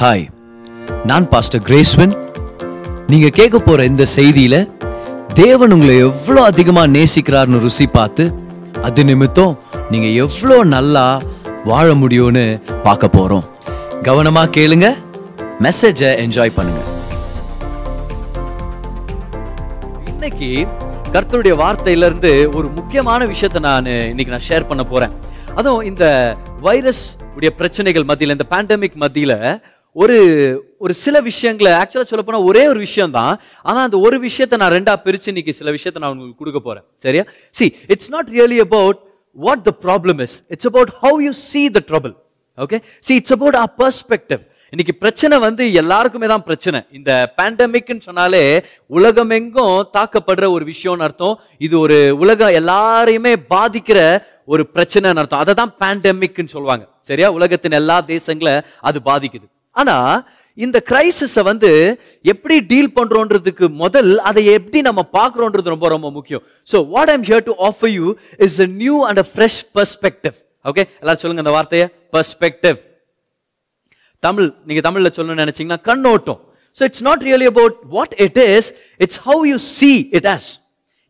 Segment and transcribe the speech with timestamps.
[0.00, 0.24] Hi
[1.06, 2.10] நான் pastor கிரேஸ்வன்
[3.08, 4.58] நீங்கள் கேட்க போகிற இந்த செய்தியில்
[5.34, 8.24] தேவன் உங்களை எவ்வளோ அதிகமாக நேசிக்கிறார்னு ருசி பார்த்து
[8.82, 9.54] அது நிமித்தம்
[9.90, 11.04] நீங்கள் எவ்வளோ நல்லா
[11.64, 12.44] வாழ முடியும்னு
[12.84, 13.46] பார்க்க போகிறோம்
[14.02, 14.88] கவனமாக கேளுங்க
[15.60, 16.82] மெசேஜை என்ஜாய் பண்ணுங்க
[20.08, 20.50] இன்னைக்கு
[21.12, 25.14] கர்த்தருடைய வார்த்தையிலேருந்து ஒரு முக்கியமான விஷயத்தை நான் இன்னைக்கு நான் ஷேர் பண்ண போகிறேன்
[25.54, 26.04] அதுவும் இந்த
[26.60, 27.02] வைரஸ்
[27.30, 29.36] உடைய பிரச்சனைகள் மத்தியில் இந்த பேண்டமிக் மத்தியில்
[29.96, 30.16] ஒரு
[30.78, 33.32] ஒரு சில விஷயங்களை ஆக்சுவலாக சொல்ல போனால் ஒரே ஒரு விஷயம் தான்
[33.64, 37.24] ஆனால் அந்த ஒரு விஷயத்தை நான் ரெண்டாக பிரித்து இன்னைக்கு சில விஷயத்தை நான் உங்களுக்கு கொடுக்க போகிறேன் சரியா
[37.54, 38.98] see it's not really about
[39.36, 42.14] what the problem is it's about how you see the trouble
[42.58, 44.42] okay see it's about a perspective
[44.72, 48.44] இன்னைக்கு பிரச்சனை வந்து எல்லாருக்குமே தான் பிரச்சனை இந்த பேண்டமிக்னு சொன்னாலே
[48.90, 51.36] உலகமெங்கும் தாக்கப்படுற ஒரு விஷயம்னு அர்த்தம்
[51.58, 53.98] இது ஒரு உலகம் எல்லாரையுமே பாதிக்கிற
[54.46, 58.54] ஒரு பிரச்சனைன்னு அர்த்தம் அதை தான் பேண்டமிக்னு சொல்லுவாங்க சரியா உலகத்தின் எல்லா தேசங்களை
[58.82, 59.46] அது பாதிக்குது
[59.76, 59.96] ஆனா
[60.58, 61.70] இந்த கிரைசிஸை வந்து
[62.24, 66.44] எப்படி டீல் பண்றோன்றதுக்கு முதல் அதை எப்படி நம்ம பார்க்குறோன்றது ரொம்ப ரொம்ப முக்கியம்
[66.68, 68.06] so what I'm here to offer you
[68.46, 70.36] is a new and a fresh perspective
[70.64, 72.78] okay எல்லாரும் சொல்லுங்க அந்த வார்த்தையை பர்ஸ்பெக்டிவ்
[74.22, 76.40] தமிழ் நீங்க தமிழ்ல சொல்லணும்னு நினைச்சீங்கன்னா கண்ணோட்டம்
[76.76, 78.68] so it's not really about what it is
[79.00, 80.48] it's how you see it as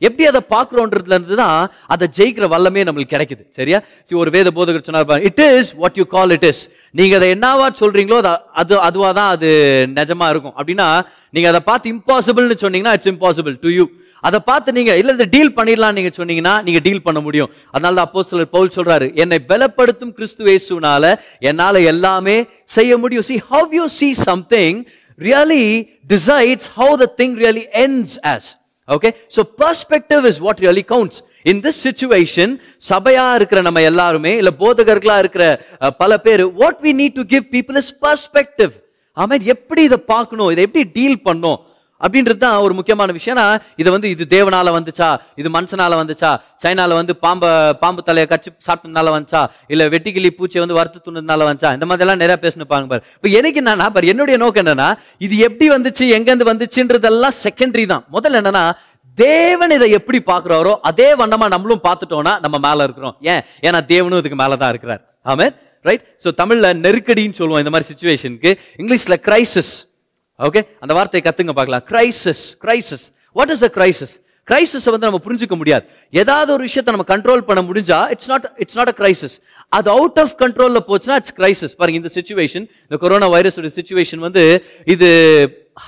[0.03, 1.61] எப்படி அதை பார்க்குறோன்றதுல இருந்து தான்
[1.89, 6.05] அதை ஜெயிக்கிற வல்லமே நம்மளுக்கு கிடைக்குது சரியா சரி ஒரு வேத போதகர் சொன்னார் it is what you
[6.17, 6.63] call it is
[6.97, 8.33] நீங்கள் அதை என்னவா சொல்கிறீங்களோ அது
[8.59, 9.49] அது அதுவாக தான் அது
[9.97, 10.87] நிஜமாக இருக்கும் அப்படின்னா
[11.35, 13.85] நீங்கள் அதை பார்த்து இம்பாசிபிள்னு சொன்னீங்கன்னா இட்ஸ் இம்பாசிபிள் டு யூ
[14.25, 18.07] அதை பார்த்து நீங்கள் இல்லை இந்த டீல் பண்ணிடலாம் நீங்கள் சொன்னீங்கன்னா நீங்கள் டீல் பண்ண முடியும் அதனால தான்
[18.09, 21.11] அப்போ சிலர் பவுல் சொல்கிறாரு என்னை பலப்படுத்தும் கிறிஸ்து வேசுனால
[21.51, 22.37] என்னால் எல்லாமே
[22.77, 24.79] செய்ய முடியும் see how you see something
[25.19, 25.65] really
[26.11, 28.49] decides how the thing really ends as
[28.89, 32.53] okay so perspective is what really counts in this situation
[32.89, 35.45] சபையா இருக்கிற நம்ம எல்லாருமே இல்ல போதகர்களா இருக்கிற
[36.03, 38.75] பல பேர் what we need to give people is perspective
[39.17, 41.59] அவன் எப்படி இதை பார்க்கணும் இதை எப்படி டீல் பண்ணும்
[42.01, 43.39] அப்படின்றது தான் ஒரு முக்கியமான விஷயம்
[43.79, 45.07] இது வந்து இது தேவனால வந்துச்சா
[45.41, 46.31] இது மனுஷனால வந்துச்சா
[46.65, 47.51] சைனால வந்து பாம்ப
[47.83, 49.43] பாம்பு தலையை கச்சி சாப்பிட்டதுனால வந்துச்சா
[49.69, 53.87] இல்ல வெட்டிக்கிளி பூச்சியை வந்து வறுத்து துணதுனால வந்துச்சா இந்த மாதிரிலாம் நிறைய பேசணுப்பாங்க பாரு இப்போ எனக்கு என்னன்னா
[53.95, 54.89] பாரு என்னுடைய நோக்கம் என்னன்னா
[55.21, 58.65] இது எப்படி வந்துச்சு எங்கேருந்து வந்துச்சுன்றதெல்லாம் செகண்டரி தான் முதல்ல என்னன்னா
[59.19, 64.41] தேவன் இதை எப்படி பார்க்குறாரோ அதே வண்ணமாக நம்மளும் பார்த்துட்டோம்னா நம்ம மேலே இருக்கிறோம் ஏன் ஏன்னா தேவனும் இதுக்கு
[64.43, 65.47] மேலே தான் இருக்கிறார் ஆமே
[65.85, 68.53] ரைட் ஸோ தமிழில் நெருக்கடின்னு சொல்லுவோம் இந்த மாதிரி சுச்சுவேஷனுக்கு
[68.79, 69.75] இங்கிலீஷில் கிரைசிஸ்
[70.41, 73.05] ஓகே அந்த வார்த்தையை கற்றுங்க பார்க்கலாம் crisis crisis
[73.37, 74.15] what is a crisis
[74.49, 75.85] கிரைசஸை வந்து நம்ம புரிஞ்சுக்க முடியாது
[76.13, 79.35] ஏதாவது ஒரு விஷயத்தை நம்ம கண்ட்ரோல் பண்ண முடிஞ்சா it's not it's not a crisis
[79.73, 84.45] அது அவுட் ஆஃப் கண்ட்ரோலில் போச்சுன்னா இட்ஸ் கிரைசஸ் பாருங்க இந்த சுச்சுவேஷன் இந்த கொரோனா வைரஸோட சுச்சுவேஷன் வந்து
[84.87, 85.09] இது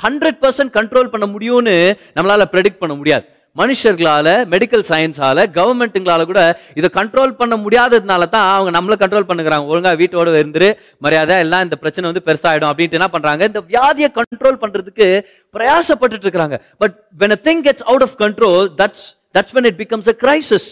[0.00, 1.77] ஹண்ட்ரட் பர்சன்ட் கண்ட்ரோல் பண்ண முடியும்னு
[2.17, 3.27] நம்மளால் ப்ரெடிக்ட் பண்ண முடியாது
[3.57, 6.41] மனுஷர்களால் மெடிக்கல் சயின்ஸால் கவர்மெண்ட்டுங்களால கூட
[6.75, 10.69] இதை கண்ட்ரோல் பண்ண முடியாததுனால தான் அவங்க நம்மளை கண்ட்ரோல் பண்ணுறாங்க ஒழுங்காக வீட்டோட இருந்துரு
[10.99, 15.09] மரியாதை எல்லாம் இந்த பிரச்சனை வந்து பெருசாகிடும் அப்படின்ட்டு என்ன பண்ணுறாங்க இந்த வியாதியை கண்ட்ரோல் பண்ணுறதுக்கு
[15.55, 19.07] பிரயாசப்பட்டுட்டு இருக்கிறாங்க but when a thing gets out of control that's
[19.35, 20.69] that's when it becomes a crisis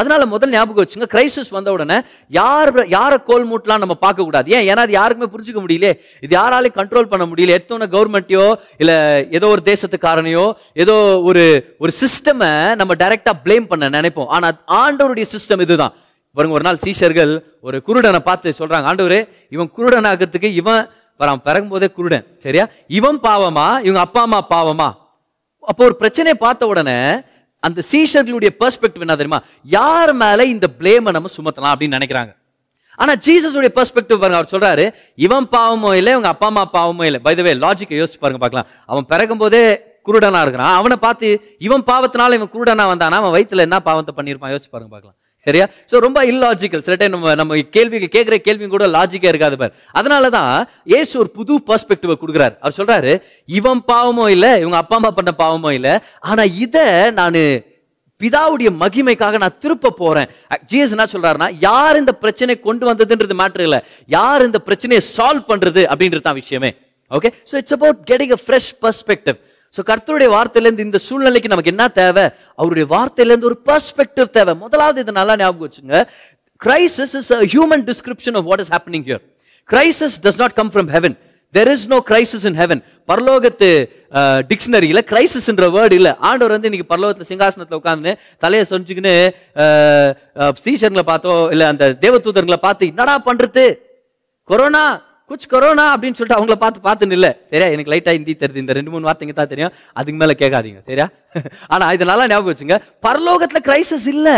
[0.00, 1.98] அதனால முதல் ஞாபகம் வச்சுங்க கிரைசிஸ் வந்த உடனே
[2.32, 5.90] யார் யாரை கோல் மூட்டெலாம் நம்ம பார்க்கக்கூடாது ஏன் ஏன்னா அது யாருக்குமே புரிஞ்சுக்க முடியல
[6.22, 8.46] இது யாராலையும் கண்ட்ரோல் பண்ண முடியல எடுத்தோன்னே கவர்மெண்ட்டையோ
[8.82, 8.96] இல்லை
[9.38, 10.46] ஏதோ ஒரு தேசத்துக்காரனையோ
[10.76, 10.96] ஏதோ
[11.30, 11.44] ஒரு
[11.78, 12.52] ஒரு சிஸ்டமை
[12.80, 15.94] நம்ம டைரெக்டாக ப்ளேம் பண்ண நினைப்போம் ஆனால் ஆண்டவருடைய சிஸ்டம் இதுதான்
[16.36, 17.32] பாருங்க ஒரு நாள் சீஷர்கள்
[17.60, 19.18] ஒரு குருடனை பார்த்து சொல்கிறாங்க ஆண்டவர்
[19.52, 20.82] இவன் குருடன் ஆகிறதுக்கு இவன்
[21.20, 22.64] வரான் பிறகும் போதே குருடன் சரியா
[22.90, 24.88] இவன் பாவமா இவங்க அப்பா அம்மா பாவமா
[25.62, 26.96] அப்போ ஒரு பிரச்சனையை பார்த்த உடனே
[27.62, 29.40] அந்த சீஷர்களுடைய பெர்ஸ்பெக்டிவ் என்ன தெரியுமா
[29.72, 32.32] யார் மேல இந்த பிளேமை நம்ம சுமத்தலாம் அப்படின்னு நினைக்கிறாங்க
[32.98, 34.84] ஆனா ஜீசஸுடைய பெர்ஸ்பெக்டிவ் பாருங்க அவர் சொல்றாரு
[35.18, 39.06] இவன் பாவமோ இல்லை இவங்க அப்பா அம்மா பாவமோ இல்லை பை வே லாஜிக்கை யோசிச்சு பாருங்க பார்க்கலாம் அவன்
[39.06, 39.62] பிறக்கும் போதே
[40.06, 41.28] குருடனா இருக்கிறான் அவனை பார்த்து
[41.58, 45.96] இவன் பாவத்தினால இவன் குருடனா வந்தானா அவன் வயிற்றுல என்ன பாவத்தை பண்ணியிருப்பான் யோசிச்சு பாருங்க பார்க்கலாம் சரியா ஸோ
[45.98, 50.52] ரொம்ப இல்லாஜிக்கல் சில டைம் நம்ம நம்ம கேள்விகள் கேட்குற கேள்வி கூட லாஜிக்கே இருக்காது பார் அதனால தான்
[50.98, 53.12] ஏசு ஒரு புது பர்ஸ்பெக்டிவை கொடுக்குறாரு அவர் சொல்கிறாரு
[53.50, 55.94] இவன் பாவமோ இல்லை இவங்க அப்பா அம்மா பண்ண பாவமோ இல்லை
[56.24, 56.86] ஆனால் இதை
[57.12, 57.40] நான்
[58.20, 60.28] பிதாவுடைய மகிமைக்காக நான் திருப்ப போறேன்
[60.70, 63.80] ஜிஎஸ் என்ன சொல்றாருன்னா யார் இந்த பிரச்சனை கொண்டு வந்ததுன்றது மேட்ரு இல்லை
[64.08, 66.70] யார் இந்த பிரச்சனையை சால்வ் பண்றது அப்படின்றது தான் விஷயமே
[67.10, 69.38] okay so it's about getting a fresh perspective
[69.74, 72.24] so கர்த்தருடைய வார்த்தையிலேருந்து இந்த சூழ்நிலைக்கு நமக்கு என்ன தேவை
[72.58, 75.98] அவருடைய வார்த்தையிலேருந்து ஒரு பர்ஸ்பெக்டிவ் தேவை முதலாவது இதை நல்லா ஞாபகம் வச்சுங்க
[76.60, 79.22] crisis is a human description of what is happening here
[79.68, 81.14] crisis does not come from heaven
[81.54, 82.80] there is no crisis in heaven
[83.08, 83.68] பரலோகத்து
[84.50, 88.12] டிக்ஷனரியில் கிரைசிஸ்ன்ற வேர்டு இல்லை ஆண்டவர் வந்து இன்னைக்கு பரலோகத்தில் சிங்காசனத்தில் உட்காந்து
[88.42, 89.14] தலையை சொரிஞ்சுக்கின்னு
[90.64, 93.64] சீசர்களை பார்த்தோம் இல்லை அந்த தேவதூதர்களை பார்த்து என்னடா பண்ணுறது
[94.48, 94.84] கொரோனா
[95.30, 98.90] குச் கொரோனா அப்படின்னு சொல்லிட்டு அவங்கள பார்த்து பார்த்துன்னு இல்லை சரியா எனக்கு லைட்டாக இந்தி தெரியுது இந்த ரெண்டு
[98.90, 101.06] மூணு வார்த்தைங்க தான் தெரியும் அதுக்கு மேலே கேட்காதீங்க சரியா
[101.68, 104.36] ஆனால் இது நல்லா ஞாபகம் வச்சுங்க பரலோகத்தில் கிரைசஸ் இல்லை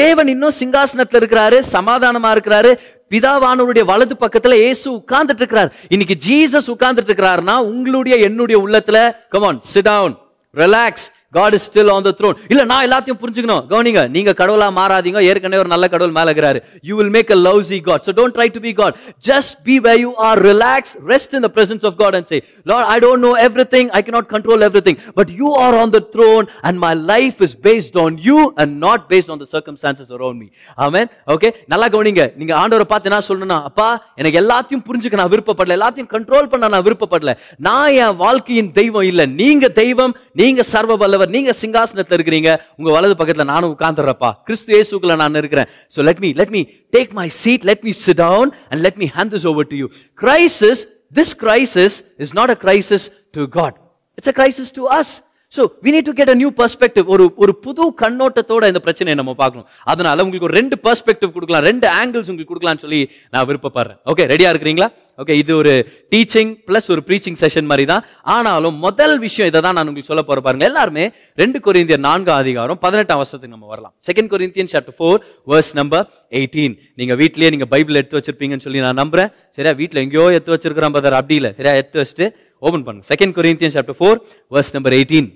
[0.00, 2.72] தேவன் இன்னும் சிங்காசனத்தில் இருக்கிறாரு சமாதானமா இருக்கிறாரு
[3.10, 9.00] பிதாவானவருடைய வலது பக்கத்துல ஏசு உட்கார்ந்துட்டு இருக்கிறார் இன்னைக்கு ஜீசஸ் உட்கார்ந்துட்டு இருக்கிறாருன்னா உங்களுடைய என்னுடைய உள்ளத்துல
[9.28, 10.14] come on sit down
[10.54, 15.20] relax God is still on the throne இல்ல நான் எல்லாத்தையும் புரிஞ்சுக்கணும் கவனிங்க நீங்க கடவுளா மாறாதீங்க
[15.28, 16.58] ஏற்கனவே ஒரு நல்ல கடவுள் மேல இருக்கிறாரு
[16.82, 18.96] you will make a lousy God so don't try to be God
[19.24, 22.40] just be way you are relax rest in the presence of God and say
[22.66, 25.94] Lord I don't know everything I K control everything but you are on
[25.96, 30.12] the throne and my life is based on you and not based on the circumstances
[30.18, 30.48] around me
[30.78, 33.88] amen okay நல்லா கவனிங்க நீங்க ஆண்டவரை பார்த்து என்ன சொல்லணும்னா அப்பா
[34.16, 37.34] எனக்கு எல்லாத்தையும் புரிஞ்சுக்க நான் விருப்பப்படல எல்லாத்தையும் கண்ட்ரோல் பண்ண நான் விருப்பப்படல
[37.62, 40.14] நான் என் வாழ்க்கையின் தெய்வம் இல்லை நீங்க தெய்வம்
[40.34, 45.40] நீங்க சர்வ வல்லவர் ஆண்டவர் நீங்க சிங்காசனத்தில் இருக்கிறீங்க உங்க வலது பக்கத்தில் நானும் உட்கார்ந்துறப்பா கிறிஸ்து இயேசுக்குள்ள நான்
[45.42, 46.62] இருக்கிறேன் so let me let me
[46.92, 49.88] take my seat let me sit down and let me hand this over to you
[50.18, 50.82] crisis
[51.12, 53.06] this crisis is not a crisis
[53.36, 53.76] to God
[54.18, 55.12] it's a crisis to us
[55.52, 59.32] so we need to get a new perspective ஒரு ஒரு புது கண்ணோட்டத்தோட இந்த பிரச்சனையை நம்ம
[59.40, 63.00] பார்க்கணும் அதனால உங்களுக்கு ஒரு ரெண்டு பர்ஸ்பெக்டிவ் கொடுக்கலாம் ரெண்டு ஆங்கிள்ஸ் உங்களுக்கு கொடுக்கலாம்னு சொல்லி
[63.34, 64.88] நான் விருப்பப்படுறேன் ஓகே ரெடியா இருக்கிறீங்களா
[65.18, 65.72] ஓகே இது ஒரு
[66.12, 68.04] டீச்சிங் பிளஸ் ஒரு ப்ரீச்சிங் செஷன் மாதிரி தான்
[68.34, 71.04] ஆனாலும் முதல் விஷயம் இதை தான் நான் உங்களுக்கு சொல்ல போற பாருங்க எல்லாருமே
[71.38, 75.18] ரெண்டு கொரிந்தியர் நான்காம் அதிகாரம் பதினெட்டாம் வருஷத்துக்கு நம்ம வரலாம் second Corinthian chapter four
[75.46, 76.06] verse number
[76.32, 80.96] eighteen நீங்க வீட்லயே நீங்க பைபிள் எடுத்து வச்சிருப்பீங்கன்னு சொல்லி நான் நம்புறேன் சரியா வீட்டில் எங்கேயோ எடுத்து வச்சிருக்கிறோம்
[80.96, 82.28] பதர் அப்படி இல்லை சரியா எடுத்து வச்சுட்டு
[82.62, 84.18] ஓபன் பண்ணுங்க second Corinthian chapter four
[84.52, 85.30] verse number eighteen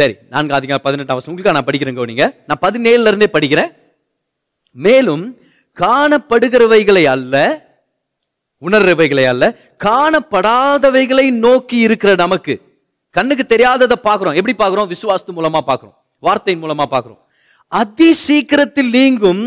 [0.00, 3.70] சரி நான்கு அதிகாரம் பதினெட்டாம் வருஷம் உங்களுக்கு நான் படிக்கிறேங்க நீங்க நான் பதினேழுல இருந்தே படிக்கிறேன்
[4.76, 5.24] மேலும்
[5.78, 7.36] காணப்படுகிறவைகளை அல்ல
[8.62, 9.44] உணர்றவைகளை அல்ல
[9.84, 12.54] காணப்படாதவைகளை நோக்கி இருக்கிற நமக்கு
[13.16, 15.96] கண்ணுக்கு தெரியாததை பார்க்குறோம் எப்படி பார்க்குறோம் விசுவாசத்து மூலமாக பார்க்குறோம்
[16.22, 17.20] வார்த்தையின் மூலமாக பார்க்குறோம்
[17.72, 19.42] அதி சீக்கிரத்தில் நீங்கும்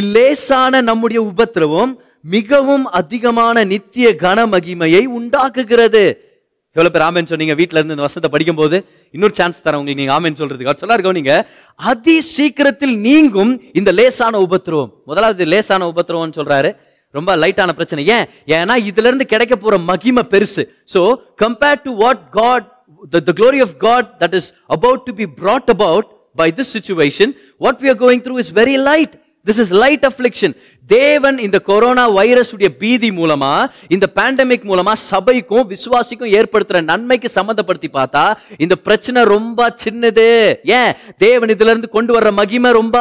[0.00, 1.92] இலேசான நம்முடைய உபத்திரவம்
[2.28, 6.02] மிகவும் அதிகமான நித்திய கன மகிமையை உண்டாக்குகிறது
[6.76, 8.76] எவ்வளோ பேர் ஆமேன் சொன்னீங்க வீட்டில் இருந்து இந்த வசத்தை படிக்கும் போது
[9.14, 11.42] இன்னொரு சான்ஸ் தரேன் உங்களுக்கு நீங்கள் ஆமேன் சொல்றது சொல்ல இருக்கோம் நீங்கள்
[11.80, 16.70] அதி சீக்கிரத்தில் நீங்கும் இந்த லேசான உபத்திரவம் முதலாவது லேசான உபத்திரவம்னு சொல்றாரு
[17.14, 18.26] ரொம்ப லைட்டான பிரச்சனை ஏன்
[18.54, 20.64] ஏன்னா இதுலேருந்து கிடைக்க போகிற மகிமை பெருசு
[20.94, 21.00] so
[21.42, 22.66] compare to what God
[23.22, 26.08] the glory of God that is about to be brought about
[26.36, 27.32] by this situation
[27.60, 29.14] what we are going through is very light
[29.46, 30.54] this is light affliction
[30.90, 33.52] தேவன் இந்த corona virus உடைய பீதி மூலமா
[33.90, 38.24] இந்த pandemic மூலமா சபைக்கும் விசுவாசிக்கும் ஏற்படுத்துற நன்மைக்கு சம்மந்தப்படுத்தி பார்த்தா
[38.58, 40.28] இந்த பிரச்சனை ரொம்ப சின்னது
[40.78, 40.90] ஏன்
[41.18, 42.98] தேவன் இதுல இருந்து கொண்டு வர்ற மகிமை ரொம்ப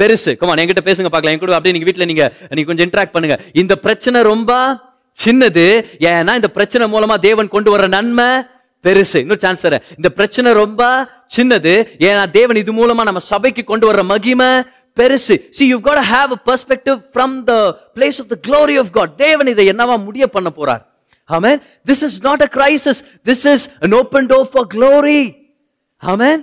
[0.00, 2.24] பெருசு கமான் என்கிட்ட பேசுங்க பார்க்கலாம் என் கூட அப்படியே நீங்க வீட்டில் நீங்க
[2.50, 4.52] நீங்க கொஞ்சம் இன்ட்ராக்ட் பண்ணுங்க இந்த பிரச்சனை ரொம்ப
[5.18, 5.66] சின்னது
[6.08, 8.28] ஏன்னா இந்த பிரச்சனை மூலமா தேவன் கொண்டு வர நன்மை
[8.84, 10.82] பெருசு இன்னொரு சான்ஸ் தரேன் இந்த பிரச்சனை ரொம்ப
[11.36, 11.74] சின்னது
[12.06, 14.50] ஏன்னா தேவன் இது மூலமா நம்ம சபைக்கு கொண்டு வர மகிமை
[14.96, 17.54] பெருசு see you God have a perspective from the
[17.96, 20.82] place of the glory of God தேவன் இதை என்னவா முடிய பண்ண போறார்
[21.28, 21.58] amen
[21.86, 23.00] this is not a crisis
[23.26, 25.22] this is an open door for glory
[26.02, 26.40] amen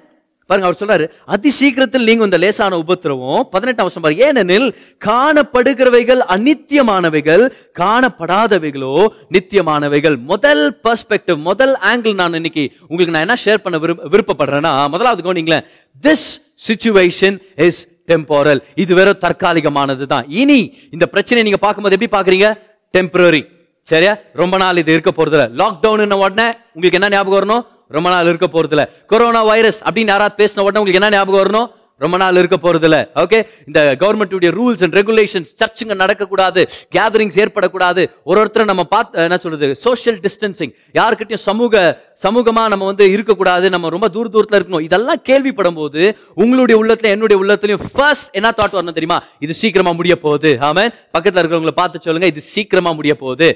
[0.49, 4.67] பாருங்க அவர் சொல்றாரு அதி சீக்கிரத்தில் நீங்க இந்த லேசான உபத்திரவம் பதினெட்டாம் வருஷம் ஏனெனில்
[5.01, 7.43] காணப்படுகிறவைகள் அநித்தியமானவைகள்
[7.81, 8.95] காணப்படாதவைகளோ
[9.35, 15.23] நித்தியமானவைகள் முதல் பெர்ஸ்பெக்டிவ் முதல் ஆங்கிள் நான் இன்னைக்கு உங்களுக்கு நான் என்ன ஷேர் பண்ண விரும்ப விருப்பப்படுறேன்னா முதலாவது
[15.23, 15.65] கவனிங்களேன்
[16.03, 16.27] திஸ்
[16.67, 17.37] சுச்சுவேஷன்
[17.67, 17.81] இஸ்
[18.09, 20.59] டெம்போரல் இது வெறும் தற்காலிகமானது தான் இனி
[20.93, 22.47] இந்த பிரச்சனையை நீங்க பார்க்கும்போது எப்படி பாக்குறீங்க
[22.93, 23.41] டெம்பரரி
[23.87, 24.11] சரியா
[24.35, 27.63] ரொம்ப நாள் இது இருக்க போறதுல லாக்டவுன் உடனே உங்களுக்கு என்ன ஞாபகம் வரணும்
[27.93, 31.69] ரொம்ப நாள் இருக்க போகிறதில்ல கொரோனா வைரஸ் அப்படின்னு யாராவது பேசின உடனே உங்களுக்கு என்ன ஞாபகம் வரணும்
[32.01, 33.39] ரொம்ப நாள் இருக்க போறதில்ல ஓகே
[33.67, 36.61] இந்த கவர்மெண்ட்டுடைய ரூல்ஸ் அண்ட் ரெகுலேஷன்ஸ் சர்ச்சுங்க நடக்கக்கூடாது
[36.95, 41.83] கேதரிங்ஸ் ஏற்படக்கூடாது ஒரு ஒருத்தரை நம்ம பார்த்து என்ன சொல்றது சோஷியல் டிஸ்டன்சிங் யாருக்கிட்டையும் சமூக
[42.21, 46.01] சமூகமாக நம்ம வந்து இருக்கக்கூடாது நம்ம ரொம்ப தூர தூரத்தில் இருக்கணும் இதெல்லாம் கேள்விப்படும் போது
[46.37, 50.85] உங்களுடைய உள்ளத்துல என்னுடைய உள்ளத்துலையும் ஃபர்ஸ்ட் என்ன தாட் வரணும் தெரியுமா இது சீக்கிரமா முடிய போகுது ஆமா
[51.11, 53.49] பக்கத்தில் இருக்கிறவங்களை பார்த்து சொல்லுங்க இது சீக்கிரமா முடிய போகுது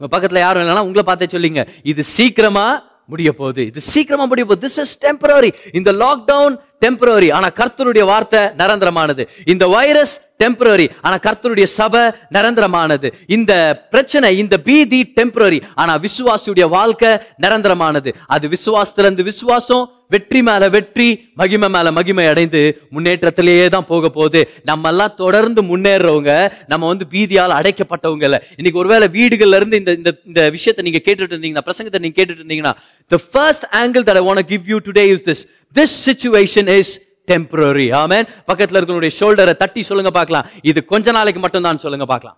[0.00, 2.74] உங்கள் பக்கத்தில் யாரும் இல்லைன்னா உங்களை பார்த்தே சொல்லிங்க இது சீக்கிரமாக
[3.06, 8.42] முடிய போகுது இது சீக்கிரமாக முடிய போகுது திஸ் இஸ் டெம்பரரி இந்த லாக்டவுன் டெம்பரரி ஆனா கர்த்தருடைய வார்த்தை
[8.60, 12.02] நிரந்தரமானது இந்த வைரஸ் டெம்பரரி ஆனா கர்த்தருடைய சபை
[12.36, 13.52] நிரந்தரமானது இந்த
[13.90, 17.12] பிரச்சனை இந்த பீதி டெம்பரரி ஆனா விசுவாசியுடைய வாழ்க்கை
[17.44, 21.06] நிரந்தரமானது அது விசுவாசத்திலிருந்து விசுவாசம் வெற்றி மேல வெற்றி
[21.34, 22.60] மகிமை மேல மகிமை அடைந்து
[22.92, 26.32] முன்னேற்றத்திலேயே தான் போக போகுது நம்ம எல்லாம் தொடர்ந்து முன்னேறவங்க
[26.66, 31.66] நம்ம வந்து பீதியால் அடைக்கப்பட்டவங்க இல்லை இன்னைக்கு ஒருவேளை வீடுகள்ல இருந்து இந்த இந்த விஷயத்தை நீங்க கேட்டுட்டு இருந்தீங்கன்னா
[31.68, 32.74] பிரசங்கத்தை நீங்க கேட்டுட்டு இருந்தீங்கன்னா
[33.10, 35.44] the first angle that I give you today is this
[35.76, 36.92] this situation is
[37.28, 42.38] temporary amen பக்கத்தில் இருக்கவங்களுடைய ஷோல்டரை தட்டி சொல்லுங்க பார்க்கலாம் இது கொஞ்ச நாளைக்கு மட்டும்தான் சொல்லுங்க பார்க்கலாம்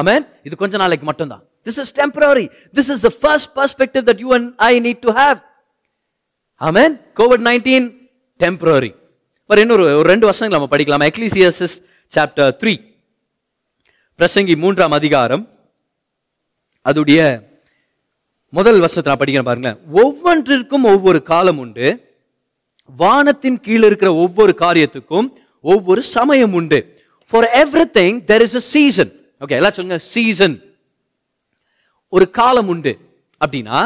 [0.00, 2.46] ஆமேன் இது கொஞ்ச நாளைக்கு மட்டும்தான் this is temporary
[2.74, 5.38] this is the first perspective that you and I need to have
[6.60, 6.94] amen
[7.20, 7.88] Covid nineteen
[8.40, 8.92] temporary
[9.50, 11.76] வேறு இன்னொரு ஒரு ரெண்டு வருஷங்கள் நம்ம படிக்கலாம் எக்லிசியசிஸ்
[12.12, 12.72] சாப்டர் த்ரீ
[14.18, 15.44] பிரசங்கி மூன்றாம் அதிகாரம்
[16.86, 17.20] அதுடைய
[18.52, 21.86] முதல் வருஷத்தை நான் படிக்கிறேன் பாருங்களேன் ஒவ்வொன்றிற்கும் ஒவ்வொரு காலம் உண்டு
[22.90, 25.28] வானத்தின் கீழே இருக்கிற ஒவ்வொரு காரியத்துக்கும்
[25.64, 26.78] ஒவ்வொரு சமயம் உண்டு
[27.32, 29.10] for everything there is a season
[29.42, 30.56] okay எல்லாம் சொல்லுங்க சீசன்
[32.12, 32.92] ஒரு காலம் உண்டு
[33.40, 33.78] அப்படின்னா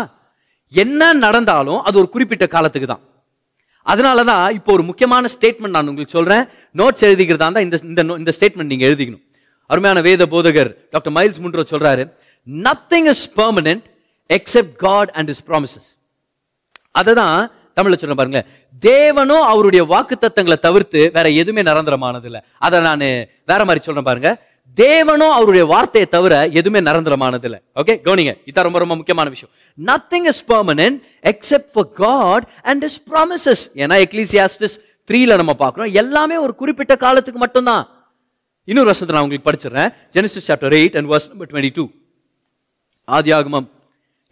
[0.72, 3.04] என்ன நடந்தாலும் அது ஒரு குறிப்பிட்ட காலத்துக்கு தான்
[3.86, 6.44] அதனால தான் இப்போ ஒரு முக்கியமான ஸ்டேட்மெண்ட் நான் உங்களுக்கு சொல்கிறேன்
[6.74, 9.24] நோட்ஸ் எழுதிக்கிறதா இருந்தால் இந்த இந்த ஸ்டேட்மெண்ட் நீங்கள் எழுதிக்கணும்
[9.70, 12.04] அருமையான வேத போதகர் டாக்டர் மைல்ஸ் முன்ரோ சொல்கிறாரு
[12.48, 13.86] nothing is permanent
[14.30, 15.88] except God and is promises
[16.94, 17.38] அதை தான்
[17.80, 18.42] தமிழ்ல சொல்ல பாருங்க
[18.82, 23.04] தேவனும் அவருடைய வாக்கு தத்தங்களை தவிர்த்து வேற எதுவுமே நிரந்தரமானது இல்லை அதை நான்
[23.44, 24.30] வேற மாதிரி சொல்றேன் பாருங்க
[24.76, 29.52] தேவனும் அவருடைய வார்த்தையை தவிர எதுவுமே நிரந்தரமானது இல்லை ஓகே கவனிங்க இதான் ரொம்ப ரொம்ப முக்கியமான விஷயம்
[29.78, 30.98] nothing is permanent
[31.24, 34.76] except for God and is promises ஏன்னா எக்லிசியாஸ்டிஸ்
[35.10, 37.84] த்ரீல நம்ம பார்க்குறோம் எல்லாமே ஒரு குறிப்பிட்ட காலத்துக்கு மட்டும்தான்
[38.68, 41.86] இன்னொரு வருஷத்தை நான் உங்களுக்கு படிச்சிடுறேன் Genesis chapter eight and verse number twenty two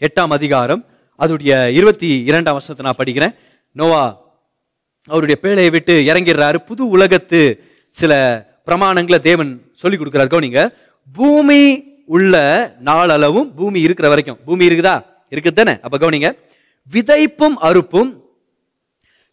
[0.03, 0.83] எட்டாம் அதிகாரம்
[1.19, 3.35] அதோடைய இருபத்தி இரண்டாம் வருஷத்தை நான் படிக்கிறேன்
[3.77, 4.03] நோவா
[5.09, 7.41] அவருடைய பேழையை விட்டு இறங்கிடுறாரு புது உலகத்து
[7.97, 8.13] சில
[8.65, 9.51] பிரமாணங்களை தேவன்
[9.75, 10.63] சொல்லி கொடுக்குறாரு கவனிங்க
[11.09, 11.61] பூமி
[12.07, 12.35] உள்ள
[12.81, 14.97] நாளளவும் பூமி இருக்கிற வரைக்கும் பூமி இருக்குதா
[15.33, 16.31] இருக்குது தானே அப்போ கவனிங்க
[16.89, 18.11] விதைப்பும் அறுப்பும்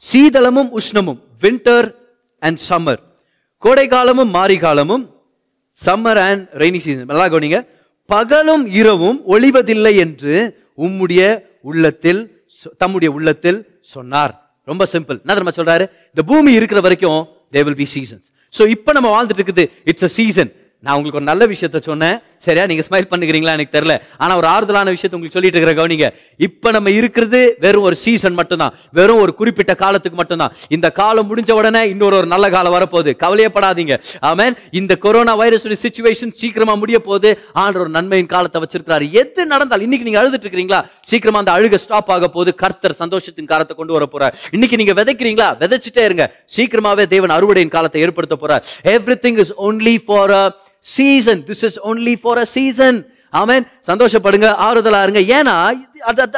[0.04, 1.88] சீதளமும் உஷ்ணமும் வின்டர்
[2.42, 3.02] அண்ட் சம்மர்
[3.64, 4.34] கோடை காலமும்
[4.60, 5.06] காலமும்
[5.78, 7.60] சம்மர் அண்ட் ரெய்னி சீசன் நல்லா கவனிங்க
[8.10, 10.36] பகலும் இரவும் ஒளிவதில்லை என்று
[10.78, 11.22] உம்முடைய
[11.66, 12.22] உள்ளத்தில்
[12.78, 13.60] தம்முடைய உள்ளத்தில்
[13.94, 14.34] சொன்னார்
[14.68, 17.22] ரொம்ப சிம்பிள் என்ன நம்ம சொல்றாரு இந்த பூமி இருக்கிற வரைக்கும்
[17.54, 20.52] they will be seasons so இப்போ நம்ம வாழ்ந்துட்டு இருக்குது இட்ஸ் அ சீசன்
[20.84, 24.92] நான் உங்களுக்கு ஒரு நல்ல விஷயத்த சொன்னேன் சரியா நீங்க ஸ்மைல் பண்ணுக்கிறீங்களா எனக்கு தெரியல ஆனா ஒரு ஆறுதலான
[24.92, 26.08] விஷயத்தை உங்களுக்கு சொல்லிட்டு இருக்கிற கவனிங்க
[26.40, 31.52] இப்ப நம்ம இருக்கிறது வெறும் ஒரு சீசன் மட்டும்தான் வெறும் ஒரு குறிப்பிட்ட காலத்துக்கு மட்டும்தான் இந்த காலம் முடிஞ்ச
[31.56, 33.96] உடனே இன்னொரு ஒரு நல்ல காலம் வரப்போகுது கவலையப்படாதீங்க
[34.32, 37.30] ஆமேன் இந்த கொரோனா வைரஸ் சுச்சுவேஷன் சீக்கிரமா முடிய போது
[37.62, 42.12] ஆண்டு ஒரு நன்மையின் காலத்தை வச்சிருக்கிறாரு எது நடந்தால் இன்னைக்கு நீங்க அழுதுட்டு இருக்கிறீங்களா சீக்கிரமா அந்த அழுக ஸ்டாப்
[42.12, 46.26] ஆக போது கர்த்தர் சந்தோஷத்தின் காலத்தை கொண்டு வர போறார் இன்னைக்கு நீங்க விதைக்கிறீங்களா விதைச்சிட்டே இருங்க
[46.56, 48.64] சீக்கிரமாவே தேவன் அறுவடையின் காலத்தை ஏற்படுத்த போறார்
[48.96, 50.34] everything is only for
[50.86, 53.00] season this is only for a season
[53.34, 53.58] amen
[53.90, 55.56] சந்தோஷப்படுங்க ஆறுதலா இருங்க ஏன்னா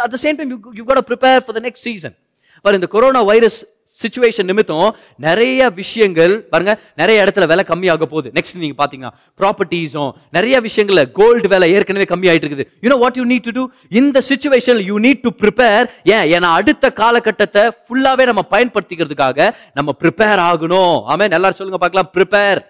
[0.00, 2.16] at same time you prepare for the next season
[2.66, 3.60] பாரு இந்த கொரோனா வைரஸ்
[4.00, 4.88] சுச்சுவேஷன் நிமித்தம்
[5.20, 11.50] நிறைய விஷயங்கள் பாருங்க நிறைய இடத்துல விலை கம்மியாக போகுது நெக்ஸ்ட் நீங்க பாத்தீங்கன்னா ப்ராப்பர்ட்டிஸும் நிறைய விஷயங்கள்ல கோல்டு
[11.54, 13.64] விலை ஏற்கனவே கம்மி ஆயிட்டு இருக்குது you know what you need to do
[13.92, 15.86] இந்த situation you need to prepare
[16.14, 19.50] ஏன் ஏன்னா அடுத்த காலகட்டத்தை ஃபுல்லாவே நம்ம பயன்படுத்திக்கிறதுக்காக
[19.76, 22.62] நம்ம ப்ரிப்பேர் ஆகணும் ஆமே எல்லாரும் சொல்லுங்க பார்க்கலாம் ப்ரிப்பேர்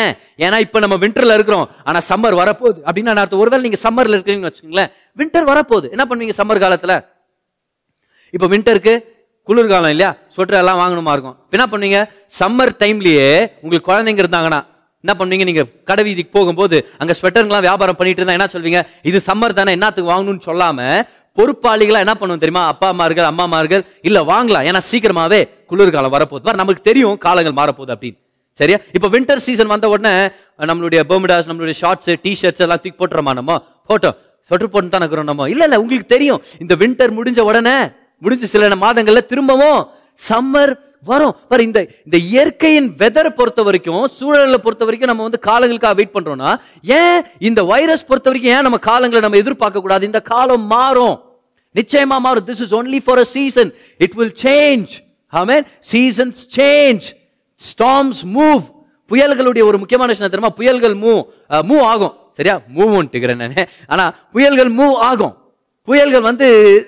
[0.00, 0.12] ஏன்
[0.38, 4.92] ஏன்னா இப்போ நம்ம வின்டரில் இருக்கிறோம் ஆனால் சம்மர் வரப்போகுது அப்படின்னு அர்த்தம் ஒருவேளை நீங்கள் சம்மரில் இருக்கிறீங்கன்னு வச்சுக்கோங்களேன்
[5.18, 6.96] வின்டர் வரப்போகுது என்ன பண்ணுவீங்க சம்மர் காலத்தில்
[8.34, 8.94] இப்போ வின்டருக்கு
[9.48, 11.98] குளிர்காலம் இல்லையா ஸ்வெட்டர் எல்லாம் வாங்கணுமா இருக்கும் என்ன பண்ணுவீங்க
[12.38, 13.26] சம்மர் டைம்லேயே
[13.60, 14.60] உங்களுக்கு குழந்தைங்க இருந்தாங்கன்னா
[15.04, 19.58] என்ன பண்ணுவீங்க நீங்கள் கடை வீதிக்கு போகும்போது அங்கே ஸ்வெட்டருங்களாம் வியாபாரம் பண்ணிட்டு இருந்தா என்ன சொல்வீங்க இது சம்மர்
[19.58, 21.02] தானே என்னத்துக்கு வாங்கணும்னு சொல்லாமல்
[21.38, 25.40] பொறுப்பாளிகளாக என்ன பண்ணுவோம் தெரியுமா அப்பா அம்மார்கள் அம்மாமார்கள் இல்லை வாங்கலாம் ஏன்னா சீக்கிரமாகவே
[25.66, 28.20] குளிர்காலம் வரப்போகுது நமக்கு தெரியும் காலங்கள் மாறப்போகுது அப்படின்னு
[28.60, 30.14] சரியா இப்போ வின்டர் சீசன் வந்த உடனே
[30.62, 33.58] நம்மளுடைய பெர்மிடாஸ் நம்மளுடைய ஷார்ட்ஸ் டிஷர்ட்ஸ் எல்லாம் தூக்கி போட்டுறோமா நம்ம
[33.90, 34.16] போட்டோம்
[34.50, 37.76] சொட்டு போட்டு தான் நம்ம இல்லை இல்லை உங்களுக்கு தெரியும் இந்த வின்டர் முடிஞ்ச உடனே
[38.22, 39.80] முடிஞ்ச சில மாதங்கள்ல திரும்பவும்
[40.20, 40.72] சம்மர்
[41.06, 46.14] வரும் பாரு இந்த இந்த இயற்கையின் வெதரை பொறுத்த வரைக்கும் சூழலை பொறுத்த வரைக்கும் நம்ம வந்து காலங்களுக்காக வெயிட்
[46.14, 46.52] பண்றோம்னா
[46.94, 47.18] ஏன்
[47.38, 51.16] இந்த வைரஸ் பொறுத்த வரைக்கும் ஏன் நம்ம காலங்களை நம்ம எதிர்பார்க்க கூடாது இந்த காலம் மாறும்
[51.74, 53.72] நிச்சயமா மாறும் this is only for a season
[54.00, 54.94] it will change
[55.32, 57.06] amen seasons change
[57.64, 58.62] storms move
[59.10, 61.22] புயல்களுடைய ஒரு முக்கியமான விஷயம் தெரியுமா புயல்கள் மூவ்
[61.68, 63.56] மூவ் ஆகும் சரியா மூவ் ஒன்ட்டுக்கிறேன் நான்
[63.88, 65.34] ஆனால் புயல்கள் மூவ் ஆகும்
[65.88, 66.46] புயல்கள் வந்து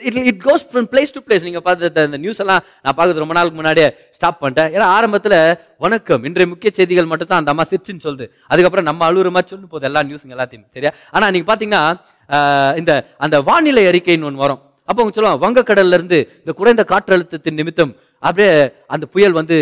[0.09, 3.35] it it goes from place to place நீங்கள் பார்த்து இந்த நியூஸ் எல்லாம் நான் பார்க்குறது ரொம்ப
[3.35, 5.37] நாளுக்கு முன்னாடியே ஸ்டாப் பண்ணிட்டேன் ஏன்னா ஆரம்பத்தில்
[5.79, 9.67] வணக்கம் இன்றைய முக்கிய செய்திகள் மட்டும் தான் அந்த அம்மா சிரிச்சுன்னு சொல்லுது அதுக்கப்புறம் நம்ம அழுகுற மாதிரி சொல்லு
[9.67, 11.83] போகுது எல்லா நியூஸுங்க எல்லாத்தையும் சரியா ஆனால் நீங்கள் பார்த்தீங்கன்னா
[12.77, 12.95] இந்த
[13.19, 17.93] அந்த வானிலை அறிக்கைன்னு ஒன்று வரும் அப்போ அவங்க சொல்லுவாங்க வங்கக்கடல்ல இருந்து இந்த குறைந்த காற்றழுத்தத்தின் நிமித்தம்
[18.23, 18.51] அப்படியே
[18.89, 19.59] அந்த புயல் வந்து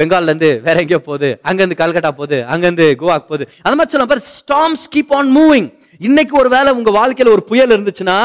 [0.00, 4.84] பெங்கால்லேருந்து வேற எங்கேயோ போகுது அங்கேருந்து கல்கட்டா போகுது அங்கேருந்து கோவாக்கு போகுது அந்த மாதிரி சொல்லலாம் பாரு ஸ்டாம்ஸ்
[4.94, 5.68] கீப் ஆன் மூவிங்
[6.00, 8.18] இன்னைக்கு ஒரு வேலை உங்கள் வாழ்க்கையில் ஒரு புயல் இருந்துச்சுன்னா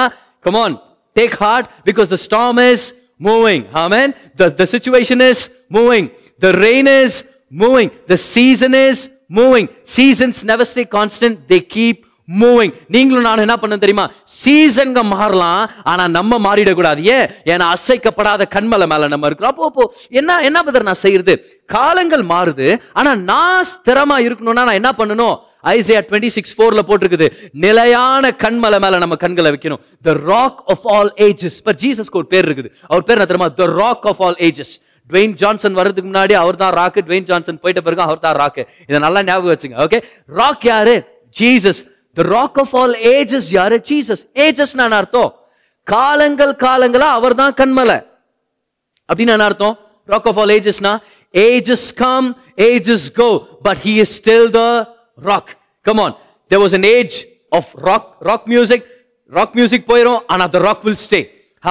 [0.45, 0.75] come on
[1.15, 2.85] take heart because the storm is
[3.19, 5.43] moving amen the the situation is
[5.77, 6.07] moving
[6.41, 7.17] the rain is
[7.55, 9.01] moving the season is
[9.35, 12.01] moving seasons never stay constant they keep
[12.27, 14.05] moving நீங்களும் நான் என்ன பண்ண தெரியுமா
[14.37, 19.85] சீசன்க மாறலாம் ஆனா நம்ம மாறிடக்கூடாது ஏன் ஏன்னா அசைக்கப்படாத கண்மலை மேல நம்ம இருக்கிறோம் அப்போ அப்போ
[20.19, 21.35] என்ன என்ன பதர் நான் செய்யறது
[21.69, 22.69] காலங்கள் மாறுது
[22.93, 25.35] ஆனா நான் ஸ்திரமா இருக்கணும்னா நான் என்ன பண்ணணும்
[25.71, 27.27] ஐசியா டுவெண்ட்டி சிக்ஸ் ஃபோர்ல போட்டிருக்குது
[27.65, 32.47] நிலையான கண்மலை மேல நம்ம கண்களை வைக்கணும் the rock of all ages இப்போ ஜீசஸ்க்கு ஒரு பேர்
[32.47, 34.73] இருக்குது அவர் பேர் என்ன தெரியுமா the rock of all ages
[35.09, 38.99] Dwayne Johnson வர்றதுக்கு முன்னாடி அவர் தான் ராக்கு ட்வெயின் ஜான்சன் போயிட்ட பிறகு அவர் தான் ராக்கு இதை
[38.99, 39.99] நல்லா ஞாபகம் வச்சுங்க ஓகே
[40.33, 40.95] ராக் யாரு
[41.35, 41.81] Jesus
[42.17, 45.31] the rock of all ages யாரு ஜீசஸ் ஏஜஸ் நான் அர்த்தம்
[45.87, 47.97] காலங்கள் காலங்களா அவர் தான் கண்மலை
[49.09, 49.75] அப்படின்னு நான் அர்த்தம்
[50.09, 50.93] ராக் ஆஃப் ஆல் ஏஜஸ்னா
[51.33, 52.27] ages come
[52.67, 53.29] ages go
[53.67, 54.61] but he is still the
[55.21, 55.51] rock
[55.85, 56.15] come on
[56.51, 57.15] there was an age
[57.51, 58.85] of rock rock music
[59.31, 61.21] rock music போயிடும் ஆனா the rock will stay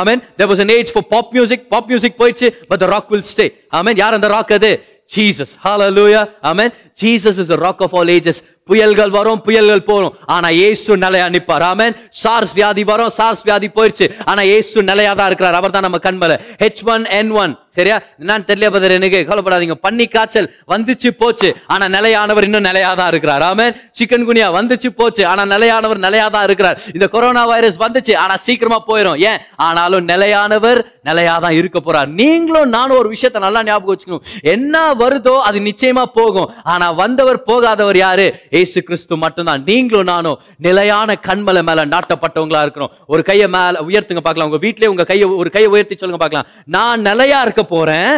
[0.00, 3.29] amen there was an age for pop music pop music போயிடுச்சு but the rock will
[3.33, 3.47] stay
[3.79, 4.71] amen யார் அந்த rock அது
[5.11, 6.21] Jesus ஹalleluya
[6.51, 6.71] amen
[7.01, 8.41] Jesus is the rock of all ages
[8.69, 14.07] புயல்கள் வரும் புயல்கள் போகும் ஆனா ஏசு நிலையா நிப்பார் ஆமன் சார்ஸ் வியாதி வரும் சார்ஸ் வியாதி போயிடுச்சு
[14.25, 18.47] ஆனா ஏசு நிலையா தான் இருக்கிறார் அவர் தான் நம்ம கண்மலை ஹெச் ஒன் என் ஒன் சரியா என்னன்னு
[18.49, 23.67] தெரியல பதர் எனக்கு கவலைப்படாதீங்க பண்ணி காய்ச்சல் வந்துச்சு போச்சு ஆனா நிலையானவர் இன்னும் நிலையா தான் இருக்கிறார் ஆமே
[23.99, 28.79] சிக்கன் குனியா வந்துச்சு போச்சு ஆனா நிலையானவர் நிலையா தான் இருக்கிறார் இந்த கொரோனா வைரஸ் வந்துச்சு ஆனா சீக்கிரமா
[28.89, 29.41] போயிடும் ஏன்
[29.67, 34.25] ஆனாலும் நிலையானவர் நிலையா தான் இருக்க போறார் நீங்களும் நானும் ஒரு விஷயத்த நல்லா ஞாபகம் வச்சுக்கணும்
[34.53, 38.27] என்ன வருதோ அது நிச்சயமா போகும் ஆனா வந்தவர் போகாதவர் யாரு
[38.61, 40.39] ஏசு கிறிஸ்து மட்டும்தான் நீங்களும் நானும்
[40.67, 45.51] நிலையான கண்மலை மேல நாட்டப்பட்டவங்களா இருக்கிறோம் ஒரு கையை மேல உயர்த்துங்க பார்க்கலாம் உங்க வீட்லயே உங்க கையை ஒரு
[45.51, 46.49] கையை உயர்த்தி சொல்லுங்க பார்க்கலாம்
[46.73, 48.15] நான் நிலையா இருக்க போறேன்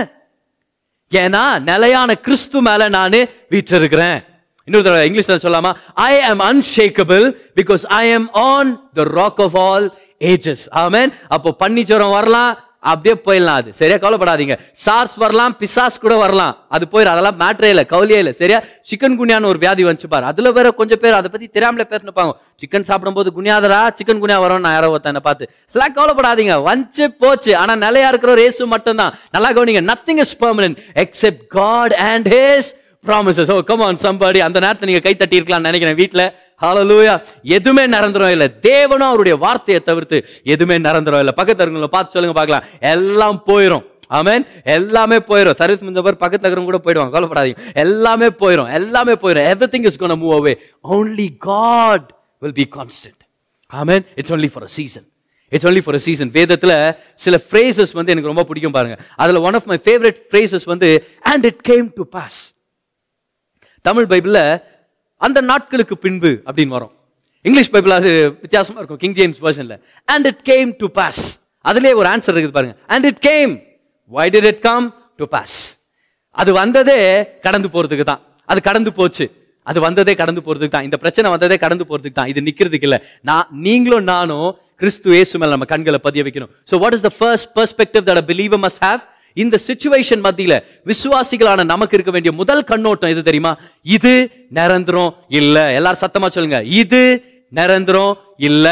[1.13, 3.19] ஏன்னா நிலையான கிறிஸ்து மேல நான்
[3.51, 4.19] வீற்றிருக்கிறேன்
[4.69, 5.73] இன்னொரு தடவை இங்கிலீஷ்ல சொல்லாமா
[6.05, 7.25] ஐ ஆம் unshakeable
[7.57, 9.87] because I am on the rock of all
[10.27, 12.53] ages amen அப்போ பன்னிச்சுரம் வரலாம்
[12.85, 17.85] அப்படியே போயிடலாம் அது சரியா கவலைப்படாதீங்க சார்ஸ் வரலாம் பிசாஸ் கூட வரலாம் அது போயிடும் அதெல்லாம் மேட்ரே இல்லை
[17.91, 18.59] கவலையே இல்லை சரியா
[18.91, 22.89] சிக்கன் குனியான்னு ஒரு வியாதி வந்துச்சு பாரு அதுல வேற கொஞ்சம் பேர் அதை பத்தி தெரியாமல பேசினுப்பாங்க சிக்கன்
[22.91, 28.09] சாப்பிடும்போது குனியாதரா சிக்கன் குனியா வரும் நான் யாரோ ஒருத்தனை பார்த்து எல்லாம் கவலைப்படாதீங்க வந்து போச்சு ஆனா நிலையா
[28.13, 30.79] இருக்கிற ரேசு மட்டும்தான் நல்லா கவனிங்க nothing is permanent
[31.05, 32.71] except God and his
[33.05, 36.25] promises oh come on somebody அந்த நேரத்தை நீங்க கை தட்டி இருக்கலாம்னு நினைக்கிறேன் வீட்டில்
[36.61, 37.15] ஹாலலூயா
[37.57, 40.19] எதுவுமே நிரந்தரம் இல்லை தேவனும் அவருடைய வார்த்தையை தவிர்த்து
[40.47, 43.85] எதுவுமே நிரந்தரம் இல்லை பக்கத்தருங்களை பார்த்து சொல்லுங்க பார்க்கலாம் எல்லாம் போயிடும்
[44.11, 44.43] ஆமேன்
[44.75, 49.89] எல்லாமே போயிடும் சர்வீஸ் முடிஞ்சவர் பக்கத்துல இருக்கிறவங்க கூட போயிடுவாங்க கவலைப்படாதீங்க எல்லாமே போயிடும் எல்லாமே போயிடும் everything
[49.91, 50.55] is cone move away
[50.91, 52.09] only God
[52.43, 53.21] will be constant
[53.71, 55.07] amen it's only for a season
[55.53, 56.77] it's only for season வேதத்தில்
[57.21, 60.91] சில ஃப்ரேசஸ் வந்து எனக்கு ரொம்ப பிடிக்கும் பாருங்க அதில் one of my favourite phrases வந்து
[61.33, 62.39] and it came to pass
[63.85, 64.45] Tamil பைபிளில்
[65.21, 66.93] அந்த நாட்களுக்கு பின்பு அப்படின்னு வரும்
[67.45, 68.11] இங்கிலீஷ் பைபிள் அது
[68.43, 69.77] வித்தியாசமா இருக்கும் கிங் ஜேம்ஸ் வேர்ஷன்ல
[70.09, 71.23] and it came to pass
[71.65, 73.53] அதுலேயே ஒரு ஆன்சர் இருக்குது பாருங்க and it came
[74.11, 74.87] why did it come
[75.19, 75.57] to pass
[76.37, 77.01] அது வந்ததே
[77.47, 79.27] கடந்து போறதுக்கு தான் அது கடந்து போச்சு
[79.67, 82.99] அது வந்ததே கடந்து போறதுக்கு தான் இந்த பிரச்சனை வந்ததே கடந்து போறதுக்கு தான் இது நிக்கிறதுக்கு இல்லை
[83.25, 84.49] நான் நீங்களும் நானும்
[84.81, 88.27] கிறிஸ்து இயேசு மேல நம்ம கண்களை பதிய வைக்கணும் so what is the first perspective that a
[88.31, 89.01] believe must have
[89.37, 90.55] இந்த சுச்சுவேஷன் மத்தியில
[90.87, 93.53] விசுவாசிகளான நமக்கு இருக்க வேண்டிய முதல் கண்ணோட்டம் எது தெரியுமா
[93.91, 94.13] இது
[94.51, 97.03] நிரந்தரம் இல்ல எல்லாரும் சத்தமா சொல்லுங்க இது
[97.53, 98.15] நிரந்தரம்
[98.41, 98.69] இல்ல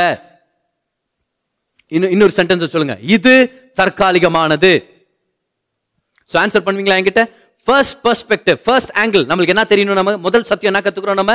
[2.12, 3.34] இன்னொரு சென்டென்ஸ் சொல்லுங்க இது
[3.78, 4.72] தற்காலிகமானது
[6.30, 7.22] ஸோ ஆன்சர் பண்ணுவீங்களா என்கிட்ட
[7.66, 11.34] ஃபர்ஸ்ட் பெர்ஸ்பெக்டிவ் ஃபர்ஸ்ட் ஆங்கிள் நம்மளுக்கு என்ன தெரியணும் நம்ம முதல் சத்தியம் என்ன கத்துக்கிறோம் நம்ம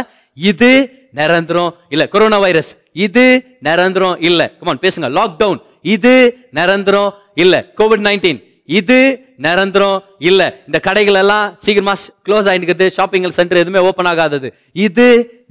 [0.37, 0.71] இது
[1.13, 2.71] நிரந்தரம் இல்ல கொரோனா வைரஸ்
[2.99, 3.25] இது
[3.61, 5.61] நிரந்தரம் இல்ல கமான் பேசுங்க லாக்டவுன்
[5.87, 6.15] இது
[6.51, 7.11] நிரந்தரம்
[7.35, 8.39] இல்ல கோவிட் நைன்டீன்
[8.69, 8.97] இது
[9.39, 9.99] நிரந்தரம்
[10.21, 11.93] இல்லை இந்த கடைகள் எல்லாம் சீக்கிரமா
[12.25, 14.49] க்ளோஸ் ஆகிட்டு ஷாப்பிங் சென்டர் எதுவுமே ஓப்பன் ஆகாதது
[14.79, 15.07] இது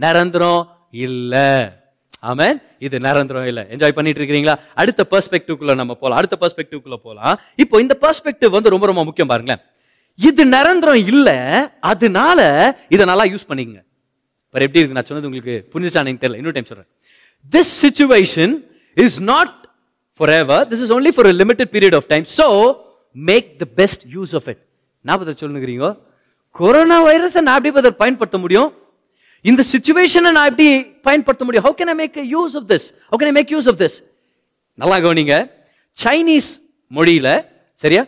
[0.00, 0.62] நிரந்தரம்
[1.04, 1.48] இல்லை
[2.22, 7.80] ஆமன் இது நிரந்தரம் இல்லை என்ஜாய் பண்ணிட்டு இருக்கிறீங்களா அடுத்த பெர்ஸ்பெக்டிவ்க்குள்ள நம்ம போகலாம் அடுத்த பெர்ஸ்பெக்டிவ்க்குள்ள போகலாம் இப்போ
[7.80, 9.62] இந்த பெர்ஸ்பெக்டிவ் வந்து ரொம்ப ரொம்ப முக்கியம் பாருங்களேன்
[10.18, 11.36] இது நிரந்தரம் இல்லை
[11.90, 12.40] அதனால
[12.88, 13.82] இதை நல்லா யூஸ் பண்ணிக்கங்க
[14.46, 16.90] இப்போ எப்படி இருக்கு நான் சொன்னது உங்களுக்கு புரிஞ்சுச்சானு தெரியல இன்னொரு டைம் சொல்றேன்
[17.52, 18.54] this situation
[18.96, 19.54] is not
[20.20, 22.46] forever this is only for limited period of time so
[23.16, 24.62] make the best use of it
[25.04, 25.88] நான் சொல்லுங்கிறீங்க
[26.56, 28.70] கொரோனா வைரஸை நான் எப்படி அதை பயன்படுத்த முடியும்
[29.44, 30.68] இந்த சுச்சுவேஷனை நான் எப்படி
[31.02, 33.78] பயன்படுத்த முடியும் how can I make use of this how can I make use of
[33.82, 33.96] this
[34.78, 35.36] நல்லா கவனிங்க
[35.98, 36.48] சைனீஸ்
[36.90, 37.32] மொழியில்
[37.80, 38.02] சரியா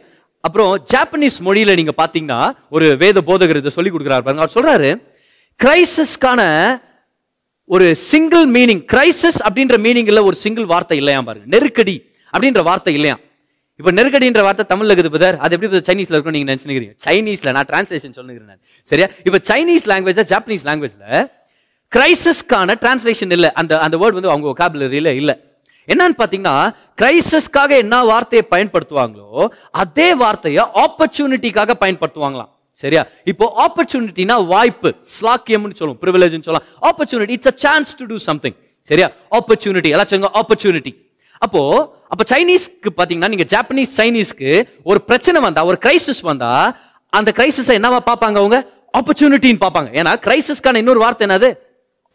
[0.44, 2.40] அப்புறம் ஜாப்பனீஸ் மொழியில் நீங்கள் பார்த்தீங்கன்னா
[2.68, 4.90] ஒரு வேத போதகர் இதை சொல்லி கொடுக்குறாரு பாருங்க அவர் சொல்கிறாரு
[5.60, 6.40] கிரைசஸ்க்கான
[7.70, 11.96] ஒரு சிங்கிள் மீனிங் கிரைசஸ் அப்படின்ற மீனிங்கில் ஒரு சிங்கிள் வார்த்தை இல்லையா பாருங்க நெருக்கடி
[12.32, 13.16] அப்படின்ற வார்த்தை இல்லையா
[13.80, 18.14] இப்போ நெருக்கடின்ற வார்த்தை தமிழ்ல இருக்குது பதர் அது எப்படி சைனீஸ்ல இருக்கும் நீங்க நினைச்சுக்கிறீங்க சைனீஸ்ல நான் டிரான்ஸ்லேஷன்
[18.18, 18.60] சொல்லுகிறேன்
[18.90, 21.04] சரியா இப்போ சைனீஸ் லாங்குவேஜ் ஜாப்பனீஸ் லாங்குவேஜ்ல
[21.92, 25.34] கிரைசஸ்க்கான டிரான்ஸ்லேஷன் இல்லை அந்த அந்த வேர்ட் வந்து அவங்க ஒகாபுலரியில இல்லை
[25.88, 26.56] என்னன்னு பார்த்தீங்கன்னா
[26.98, 29.44] கிரைசஸ்க்காக என்ன வார்த்தையை பயன்படுத்துவாங்களோ
[29.74, 37.56] அதே வார்த்தையை ஆப்பர்ச்சுனிட்டிக்காக பயன்படுத்துவாங்களாம் சரியா இப்போ ஆப்பர்ச்சுனிட்டினா வாய்ப்பு ஸ்லாக்கியம்னு சொல்லுவோம் ப்ரிவிலேஜ்னு சொல்லலாம் opportunity it's a
[37.58, 38.56] chance to do something
[38.90, 39.08] சரியா
[39.32, 40.92] ஆப்பர்ச்சுனிட்டி எல்லாம் சொல்லுங்க ஆப்பர்ச்சுனிட்டி
[41.42, 41.62] அப்போ
[42.10, 44.50] அப்ப சைனீஸ்க்கு பாத்தீங்கன்னா நீங்க ஜாப்பனீஸ் சைனீஸ்க்கு
[44.84, 46.50] ஒரு பிரச்சனை வந்தா ஒரு கிரைசிஸ் வந்தா
[47.12, 48.58] அந்த கிரைசிஸை என்னவா பார்ப்பாங்க அவங்க
[48.94, 51.48] ஆப்பர்ச்சுனிட்டின்னு பார்ப்பாங்க ஏன்னா கிரைசிஸ்க்கான இன்னொரு வார்த்தை என்னது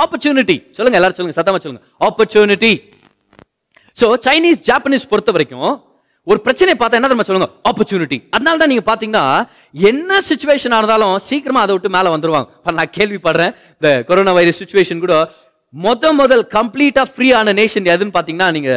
[0.00, 2.74] ஆப்பர்ச்சுனிட்டி சொல்லுங்க எல்லாரும் சொல்லுங்க சத்தமா சொல்லுங்க ஆப்பர்ச்சுனிட்டி
[3.98, 5.72] ஸோ சைனீஸ் ஜாப்பனீஸ் பொறுத்த வரைக்கும்
[6.28, 9.24] ஒரு பிரச்சனை பார்த்தா என்ன தெரியுமா சொல்லுங்க ஆப்பர்ச்சுனிட்டி அதனால தான் நீங்க பாத்தீங்கன்னா
[9.84, 15.16] என்ன சுச்சுவேஷன் ஆனாலும் சீக்கிரமா அதை விட்டு மேலே வந்துருவாங்க நான் கேள்விப்படுறேன் இந்த கொரோனா வைரஸ் சுச்சுவேஷன் கூட
[15.74, 18.72] முத முதல் கம்ப்ளீட்டாக ஃப்ரீ ஆன நேஷன் எதுன்னு பார்த்தீங்கன்னா நீங்க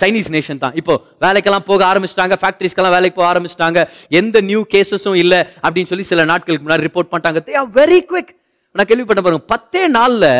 [0.00, 0.94] சைனீஸ் நேஷன் தான் இப்போ
[1.20, 3.82] வேலைக்கெல்லாம் போக ஆரம்பிச்சிட்டாங்க ஃபேக்ட்ரிஸ்க்கெல்லாம் வேலைக்கு போக ஆரம்பிச்சிட்டாங்க
[4.12, 8.32] எந்த நியூ கேசஸும் இல்லை அப்படின்னு சொல்லி சில நாட்களுக்கு முன்னாடி ரிப்போர்ட் பண்ணிட்டாங்க வெரி குவிக்
[8.74, 10.30] நான் கேள்விப்பட்ட பாருங்க பத்தே நாளில்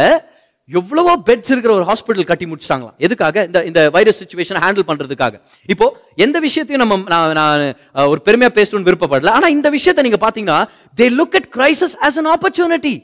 [0.71, 5.35] எவ்வளவோ பெட்ஸ் இருக்கிற ஒரு ஹாஸ்பிட்டல் கட்டி முடிச்சிட்டாங்களாம் எதுக்காக இந்த இந்த வைரஸ் சுச்சுவேஷன் ஹேண்டில் பண்ணுறதுக்காக
[5.69, 5.87] இப்போ
[6.19, 7.65] எந்த விஷயத்தையும் நம்ம நான் நான்
[8.07, 10.61] ஒரு பெருமையாக பேசணும்னு விருப்பப்படல ஆனால் இந்த விஷயத்தை நீங்கள் பார்த்தீங்கன்னா
[10.99, 12.95] they look at crisis as an opportunity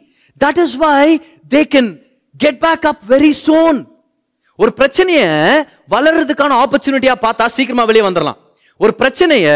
[0.40, 1.02] that is why
[1.52, 1.90] they can
[2.34, 3.78] get back up very soon
[4.58, 5.28] ஒரு பிரச்சனையை
[5.90, 8.38] வளர்றதுக்கான ஆப்பர்ச்சுனிட்டியா பார்த்தா சீக்கிரமா வெளியே வந்துடலாம்
[8.80, 9.54] ஒரு பிரச்சனையை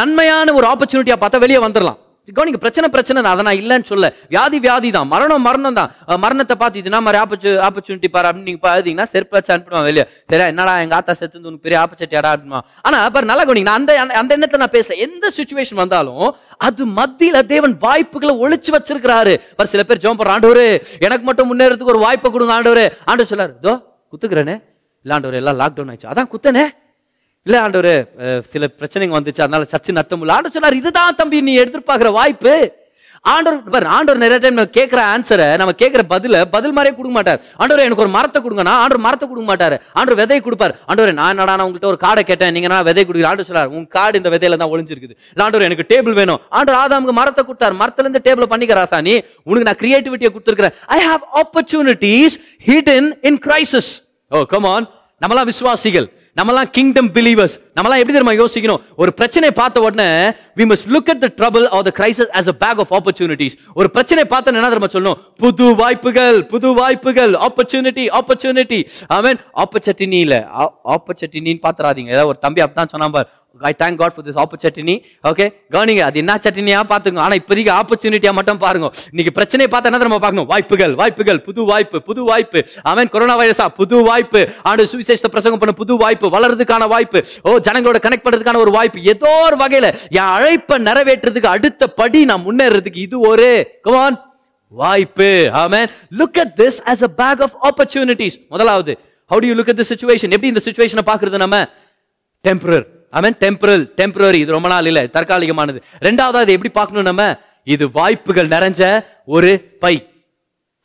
[0.00, 1.98] நன்மையான ஒரு ஆப்பர்ச்சுனிட்டியா பார்த்தா வெளியே வந்துடலாம்
[2.28, 5.90] கவனிங்க பிரச்சனை பிரச்சனை தான் அதை நான் இல்லைன்னு சொல்ல வியாதி வியாதி தான் மரணம் மரணம் தான்
[6.18, 10.46] மரணத்தை பார்த்து இது நான் மாதிரி ஆப்பச்சு ஆப்பர்ச்சுனிட்டி பாரு அப்படின்னு நீங்கள் பார்த்தீங்கன்னா செருப்பாச்சு அனுப்பிடுவான் வெளியே சரியா
[10.52, 14.32] என்னடா எங்கள் ஆத்தா செத்து உனக்கு பெரிய ஆப்பர்ச்சுனிட்டியாடா அப்படின்னு ஆனால் பாரு நல்லா கவனிங்க நான் அந்த அந்த
[14.34, 16.26] எண்ணத்தை நான் பேசல எந்த சுச்சுவேஷன் வந்தாலும்
[16.60, 20.64] அது மத்தியில் தேவன் வாய்ப்புகளை ஒழிச்சு வச்சிருக்கிறாரு பாரு சில பேர் ஜோம்பர் பண்ணுற ஆண்டவர்
[21.06, 23.74] எனக்கு மட்டும் முன்னேறதுக்கு ஒரு வாய்ப்பை கொடுங்க ஆண்டவர் ஆண்டவர் சொல்லாரு இதோ
[24.12, 24.56] குத்துக்கிறேனே
[25.04, 26.64] இல்லாண்டவர் எல்லாம் லாக்டவுன் ஆயிடுச்சு அதான் குத்தனே
[27.46, 27.90] இல்லை ஆண்டவர்
[28.52, 32.54] சில பிரச்சனைங்க வந்துச்சு அதனால சர்ச்சு நடத்த முடியல ஆண்டவர் சொன்னார் இதுதான் தம்பி நீ எதிர்பார்க்குற வாய்ப்பு
[33.24, 37.84] ஆண்டவர் ஆண்டவர் நிறைய டைம் நம்ம கேட்குற ஆன்சரை நம்ம கேட்குற பதில பதில் மாதிரியே கொடுக்க மாட்டார் ஆண்டவர்
[37.84, 41.90] எனக்கு ஒரு மரத்தை கொடுங்கண்ணா ஆண்டர் மரத்தை கொடுக்க மாட்டார் ஆண்டர் விதை கொடுப்பார் ஆண்டவர் நான் என்னடா உங்கள்கிட்ட
[41.92, 45.16] ஒரு காடை கேட்டேன் நீங்கள் நான் விதை கொடுக்குற ஆண்டவர் சொல்லார் உங்க காடு இந்த விதையில தான் ஒளிஞ்சிருக்குது
[45.38, 49.14] ஆண்டவர் எனக்கு டேபிள் வேணும் ஆண்டவர் ஆதாமுக்கு மரத்தை கொடுத்தார் மரத்துலேருந்து டேபிளை பண்ணிக்கிறா சாணி
[49.44, 52.36] உனக்கு நான் கிரியேட்டிவிட்டியை கொடுத்துருக்கிறேன் I have opportunities
[52.66, 53.90] hid in in crisis
[54.30, 54.86] oh come on
[55.20, 60.08] நம்மளாம் விசுவாசிகள் நம்மலாம் கிங்டம் பிலீவர்ஸ் நம்மலாம் எப்படி தெரியுமா யோசிக்கணும் ஒரு பிரச்சனை பார்த்த உடனே
[60.56, 63.90] we must look at the trouble or the crisis as a pack of opportunities ஒரு
[63.90, 68.80] பிரச்சனை பார்த்தா என்ன தெரியுமா சொல்லணும் புது வாய்ப்புகள் புது வாய்ப்புகள் ஆப்பர்ச்சுனிட்டி ஆப்பர்ச்சுனிட்டி
[69.18, 70.40] ஆமீன் ஆப்பர்ச்சுனிட்டி இல்லை
[70.96, 73.30] ஆப்பர்ச்சுனிட்டின்னு பார்த்துறாதீங்க ஏதாவது ஒரு தம்பி அப்படி தான் சொன்னாம்பார்
[73.60, 74.94] I thank God for this opportunity
[75.24, 80.00] okay கவனிங்க அது என்ன சட்டினியா பார்த்துங்க ஆனால் இப்போதைக்கு ஆப்பர்ச்சுனிட்டியா மட்டும் பாருங்க இன்னைக்கு பிரச்சனை பார்த்தா என்ன
[80.02, 82.60] நம்ம பார்க்கணும் வாய்ப்புகள் வாய்ப்புகள் புது வாய்ப்பு புது வாய்ப்பு
[82.84, 84.40] அவன் கொரோனா வைரஸா புது வாய்ப்பு
[84.70, 89.32] ஆண்டு சுவிசேஷத்தை பிரசங்கம் பண்ண புது வாய்ப்பு வளர்றதுக்கான வாய்ப்பு ஓ ஜனங்களோட கனெக்ட் பண்ணுறதுக்கான ஒரு வாய்ப்பு ஏதோ
[89.44, 89.88] ஒரு வகையில்
[90.18, 93.48] என் அழைப்பை நிறைவேற்றுறதுக்கு அடுத்த படி நான் முன்னேறதுக்கு இது ஒரு
[93.84, 94.16] கமான்
[94.72, 95.28] வாய்ப்பு
[95.62, 95.88] amen
[96.12, 98.92] look at this as a pack of opportunities முதலாவது
[99.30, 101.58] how to look at the situation எப்படி இந்த சுச்சுவேஷனை பார்க்குறது நம்ம
[102.44, 102.86] டெம்பரர்
[103.12, 105.78] ஆமேன் டெம்பரல் டெம்பரரி இது ரொம்ப நாள் இல்லை தற்காலிகமானது
[106.02, 107.24] ரெண்டாவது அது எப்படி பார்க்கணும் நம்ம
[107.66, 108.82] இது வாய்ப்புகள் நிறைஞ்ச
[109.28, 109.52] ஒரு
[109.80, 109.94] பை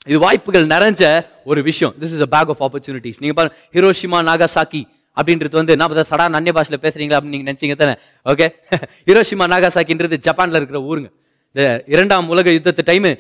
[0.08, 1.04] இது வாய்ப்புகள் நிறைஞ்ச
[1.46, 4.82] ஒரு விஷயம் this is a pack of opportunities நீங்க பாருங்க ஹிரோஷிமா நாகாசாக்கி
[5.20, 7.96] அப்படின்றது வந்து நான் சடா நன்னிய பாஷையில் பேசுறீங்களா அப்படின்னு நீங்க நினச்சிங்க தானே
[8.26, 8.48] ஓகே
[9.08, 11.10] ஹிரோஷிமா நாகாசாக்கின்றது ஜப்பானில் இருக்கிற ஊருங்க
[11.56, 13.12] இந்த இரண்டாம் உலக யுத்தத்து டைமு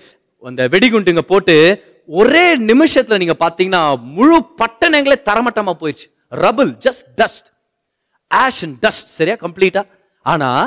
[0.43, 1.55] அந்த வெடிகுண்டுங்க போட்டு
[2.09, 3.81] ஒரே நிமிஷத்தில் நீங்கள் பார்த்தீங்கன்னா
[4.13, 6.07] முழு பட்டணங்களே தரமட்டமாக போயிடுச்சு
[6.37, 7.47] rubble just dust
[8.31, 9.83] ash and dust சரியா கம்ப்ளீட்டா
[10.25, 10.63] ஆனால்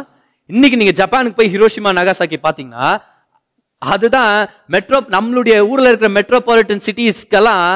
[0.51, 2.87] இன்னைக்கு நீங்கள் ஜப்பானுக்கு போய் ஹிரோஷிமா நாகாசாக்கி பாத்தீங்கன்னா
[3.83, 4.35] அதுதான்
[4.67, 7.67] மெட்ரோ நம்மளுடைய ஊரில் இருக்கிற மெட்ரோபாலிட்டன் சிட்டிஸ்க்கெல்லாம்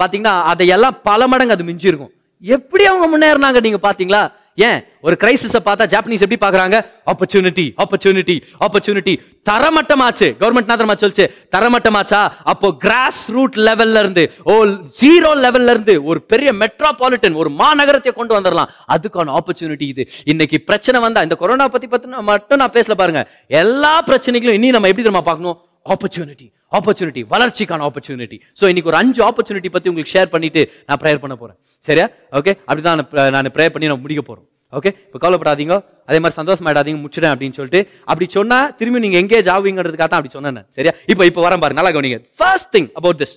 [0.00, 2.12] பார்த்தீங்கன்னா அதையெல்லாம் பல மடங்கு அது மிஞ்சிருக்கும்
[2.42, 4.24] எப்படி அவங்க முன்னேறினாங்க நீங்க பாத்தீங்களா
[4.58, 6.76] ஏன் ஒரு கிரைசிஸை பார்த்தா ஜாப்பனீஸ் எப்படி பாக்குறாங்க
[7.12, 9.14] ஆப்பர்ச்சுனிட்டி ஆப்பர்ச்சுனிட்டி ஆப்பர்ச்சுனிட்டி
[9.46, 12.20] தரமட்டமாச்சு கவர்மெண்ட் நான் சொல்லுச்சு சொல்லிச்சு தரமட்டமாச்சா
[12.44, 14.54] அப்போ கிராஸ் ரூட் லெவல்ல இருந்து ஓ
[15.00, 21.00] ஜீரோ லெவல்ல இருந்து ஒரு பெரிய மெட்ரோபாலிட்டன் ஒரு மாநகரத்தை கொண்டு வந்துடலாம் அதுக்கான ஆப்பர்ச்சுனிட்டி இது இன்னைக்கு பிரச்சனை
[21.00, 23.22] வந்தா இந்த கொரோனா பத்தி பத்தி மட்டும் நான் பேசல பாருங்க
[23.62, 25.58] எல்லா பிரச்சனைகளும் இனி நம்ம எப்படி தெரியுமா பார்க்கணும்
[25.86, 26.48] ஆப்பர்ச்சுனிட்டி
[26.72, 31.34] ஆப்பர்ச்சுனிட்டி வளர்ச்சிக்கான ஆப்பர்ச்சுனிட்டி ஸோ இன்னைக்கு ஒரு அஞ்சு ஆப்பர்ச்சுனிட்டி பற்றி உங்களுக்கு ஷேர் பண்ணிட்டு நான் ப்ரேயர் பண்ண
[31.36, 32.06] போகிறேன் சரியா
[32.32, 33.00] ஓகே அப்படி தான்
[33.36, 34.46] நான் ப்ரேயர் பண்ணி நான் முடிக்க போகிறோம்
[34.72, 35.74] ஓகே இப்போ கவலைப்படாதீங்க
[36.08, 40.66] அதே மாதிரி சந்தோஷமாயிடாதீங்க முடிச்சிடேன் அப்படின்னு சொல்லிட்டு அப்படி சொன்னால் திரும்பி நீங்கள் எங்கேஜ் ஆவீங்கிறதுக்காக தான் அப்படி சொன்னேன்
[40.76, 43.34] சரியா இப்போ இப்போ வரேன் பாருங்க நல்லா கவனிங்க first think about this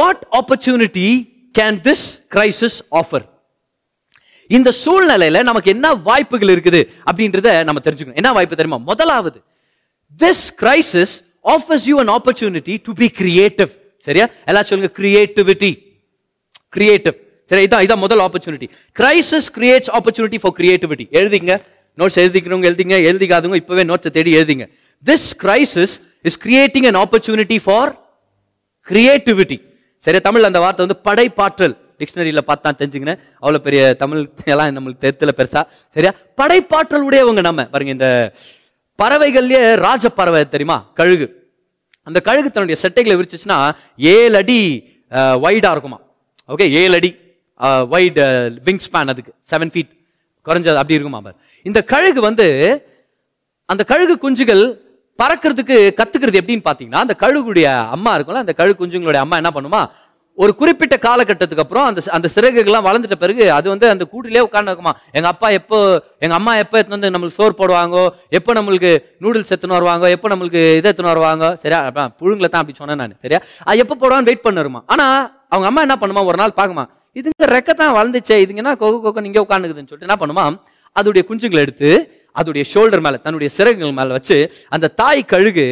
[0.00, 1.08] what opportunity
[1.54, 3.26] can this crisis offer
[4.50, 9.38] இந்த சூழ்நிலையில நமக்கு என்ன வாய்ப்புகள் இருக்குது அப்படின்றத நம்ம தெரிஞ்சுக்கணும் என்ன வாய்ப்பு தெரியுமா முதலாவது
[10.20, 11.14] this crisis
[11.44, 13.70] offers you an opportunity to be creative
[14.06, 15.70] சரியா எல்லாம் சொல்லுங்க கிரியேட்டிவிட்டி
[16.72, 17.16] கிரியேட்டிவ்
[17.50, 18.68] சரி இதான் இதான் முதல் opportunity
[18.96, 21.54] crisis creates opportunity for creativity எழுதிங்க
[21.98, 24.66] நோட்ஸ் எழுதிக்கிறவங்க எழுதிங்க எழுதிக்காதவங்க இப்போவே நோட்ஸை தேடி எழுதிங்க
[25.04, 25.94] this crisis
[26.24, 27.90] is creating an opportunity for
[28.86, 29.58] creativity
[30.04, 35.36] சரி தமிழ் அந்த வார்த்தை வந்து படைப்பாற்றல் டிக்ஷனரியில் பார்த்தா தெரிஞ்சுக்கினேன் அவ்வளோ பெரிய தமிழ் எல்லாம் நம்மளுக்கு தெருத்தில்
[35.38, 35.62] பெருசா
[35.96, 38.08] சரியா படைப்பாற்றல் உடையவங்க நம்ம பாருங்க இந்த
[39.02, 41.26] பறவைகள்லயே ராஜ பறவை தெரியுமா கழுகு
[42.06, 43.58] அந்த கழுகு தன்னுடைய செட்டைகளை விரிச்சிச்சுன்னா
[44.12, 44.60] ஏழு அடி
[45.42, 45.98] ஒய்டா இருக்குமா
[46.48, 47.10] ஓகே ஏழு அடி
[47.90, 48.24] ஒய்டு
[48.68, 49.92] விங் ஸ்பேன் அதுக்கு செவன் ஃபீட்
[50.46, 51.20] குறைஞ்சது அப்படி இருக்குமா
[51.66, 52.46] இந்த கழுகு வந்து
[53.68, 54.64] அந்த கழுகு குஞ்சுகள்
[55.18, 59.82] பறக்கிறதுக்கு கத்துக்கிறது எப்படின்னு பாத்தீங்கன்னா அந்த கழுகுடைய அம்மா இருக்கும்ல அந்த கழுகு குஞ்சுங்களுடைய அம்மா என்ன பண்ணுமா
[60.38, 65.28] ஒரு குறிப்பிட்ட காலகட்டத்துக்கு அப்புறம் அந்த அந்த சிறகுகள்லாம் வளர்ந்துட்ட பிறகு அது வந்து அந்த கூட்டிலே உட்காந்துக்குமா எங்க
[65.28, 65.78] அப்பா எப்போ
[66.18, 68.04] எங்க அம்மா எப்போ எத்தனை வந்து நம்மளுக்கு சோறு போடுவாங்கோ
[68.30, 68.92] எப்போ நம்மளுக்கு
[69.20, 72.06] நூடுல்ஸ் எத்தனை வருவாங்க எப்போ நம்மளுக்கு இதை எத்தனை வருவாங்க சரியா
[72.20, 73.40] புழுங்களை தான் அப்படி சொன்னேன் நான் சரியா
[73.64, 75.06] அது எப்போ போடுவான்னு வெயிட் பண்ணுமா ஆனா
[75.48, 76.86] அவங்க அம்மா என்ன பண்ணுமா ஒரு நாள் பார்க்குமா
[77.16, 80.44] இதுங்க ரெக்க தான் வளர்ந்துச்சே இதுங்கன்னா கொக்க கொக்கு நீங்க உட்காந்துக்குதுன்னு சொல்லிட்டு என்ன பண்ணுமா
[80.96, 81.90] அதோடைய குஞ்சுங்களை எடுத்து
[82.36, 84.36] அதோடைய ஷோல்டர் மேல தன்னுடைய சிறகுகள் மேல வச்சு
[84.72, 85.66] அந்த தாய் கழுகு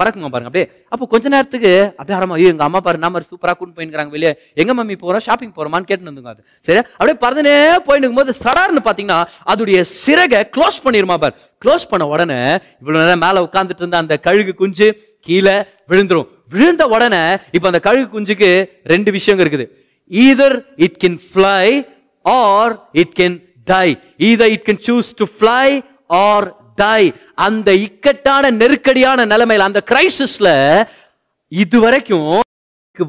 [0.00, 3.76] பறக்குங்க பாருங்க அப்படியே அப்போ கொஞ்ச நேரத்துக்கு அப்படியே ஆரம்பம் ஐயோ எங்க அம்மா பாரு நம்ம சூப்பரா கூட்டு
[3.76, 7.54] போயிருக்காங்க வெளியே எங்க மம்மி போறோம் ஷாப்பிங் போறோமான்னு கேட்டு வந்துங்க அது சரி அப்படியே பறந்துனே
[7.86, 9.18] போயிட்டு போது சடார்னு பாத்தீங்கன்னா
[9.52, 12.40] அதோடைய சிறகை க்ளோஸ் பண்ணிருமா பாரு க்ளோஸ் பண்ண உடனே
[12.80, 14.88] இவ்வளவு நேரம் மேல உட்காந்துட்டு இருந்த அந்த கழுகு குஞ்சு
[15.26, 15.56] கீழே
[15.90, 17.22] விழுந்துரும் விழுந்த உடனே
[17.52, 18.50] இப்ப அந்த கழுகு குஞ்சுக்கு
[18.86, 19.66] ரெண்டு விஷயங்கள் இருக்குது
[20.10, 21.62] either it can fly
[22.24, 23.36] or it can
[23.68, 23.86] die
[24.28, 25.64] either it can choose to fly
[26.10, 26.48] or
[26.74, 27.02] die
[27.34, 30.50] அந்த இக்கட்டான நெருக்கடியான நிலைமையில் அந்த கிரைசிஸ்ல
[31.52, 32.28] இதுவரைக்கும்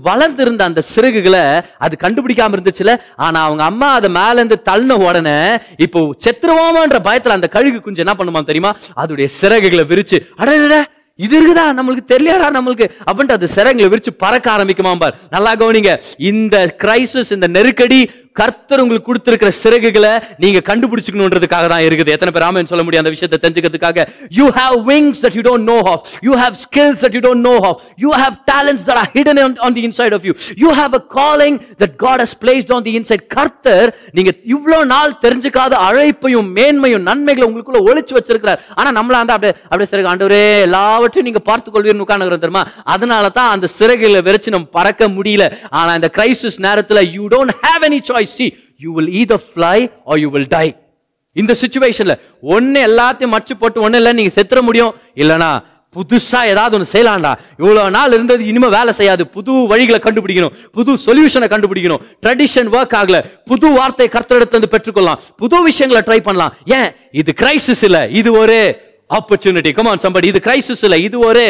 [0.07, 1.43] வளர்ந்திருந்த அந்த சிறகுகளை
[1.79, 2.93] அது கண்டுபிடிக்காம இருந்துச்சுல
[3.17, 5.39] ஆனா அவங்க அம்மா அதை மேல இருந்து தள்ளின உடனே
[5.79, 10.85] இப்போ செத்துருவோமான்ற பயத்துல அந்த கழுகு குஞ்சு என்ன பண்ணுமா தெரியுமா அதோடைய சிறகுகளை விரிச்சு அட
[11.19, 15.93] இது இருக்குதா நம்மளுக்கு தெரியலடா நம்மளுக்கு அப்படின்ட்டு அது சிறங்களை விரிச்சு பறக்க ஆரம்பிக்குமா பார் நல்லா கவனிங்க
[16.17, 17.99] இந்த கிரைசிஸ் இந்த நெருக்கடி
[18.39, 20.13] கர்த்தர் உங்களுக்கு கொடுத்திருக்கிற சிறகுகளை
[20.43, 24.05] நீங்க கண்டுபிடிச்சுக்கணுன்றதுக்காக தான் இருக்குது எத்தனை பேர் ராமன் சொல்ல முடியும் அந்த விஷயத்தை தெரிஞ்சுக்கிறதுக்காக
[24.39, 27.55] you have wings that you don't know half you have skills that you don't know
[27.65, 31.03] half you have talents that are hidden on the inside of you you have a
[31.17, 37.05] calling that God has placed on the inside கர்த்தர் நீங்க இவ்வளோ நாள் தெரிஞ்சுக்காத அழைப்பையும் மேன்மையும்
[37.09, 42.05] நன்மைகளை உங்களுக்குள்ள ஒழிச்சு வச்சிருக்கிறார் ஆனா நம்மள அந்த அப்படியே அப்படியே சிறகு ஆண்டவரே எல்லாவற்றையும் நீங்க பார்த்து கொள்வீர்னு
[42.05, 45.45] உட்கார்ந்து தெரியுமா அதனால தான் அந்த சிறகுல வெறிச்சு நம்ம பறக்க முடியல
[45.73, 48.45] ஆனா இந்த கிரைசிஸ் நேரத்தில் you don't have any choice see
[48.81, 49.77] you will either fly
[50.07, 50.67] or you will die
[51.35, 52.13] இந்த சுச்சுவேஷன்ல
[52.49, 55.51] ஒன்னு எல்லாத்தையும் மச்சு போட்டு ஒண்ணு இல்லை நீங்க செத்துற முடியும் இல்லனா
[55.95, 61.47] புதுசா ஏதாவது ஒன்று செய்யலாம்டா இவ்வளவு நாள் இருந்தது இனிமே வேலை செய்யாது புது வழிகளை கண்டுபிடிக்கணும் புது சொல்யூஷனை
[61.53, 66.89] கண்டுபிடிக்கணும் ட்ரெடிஷன் ஒர்க் ஆகல புது வார்த்தை கர்த்தெடுத்து வந்து பெற்றுக்கொள்ளலாம் புது விஷயங்களை ட்ரை பண்ணலாம் ஏன்
[67.21, 68.59] இது கிரைசிஸ் இல்ல இது ஒரு
[69.09, 71.45] ஆப்பர்ச்சுனிட்டி கமான் சம்படி இது கிரைசிஸ் இல்ல இது ஒரு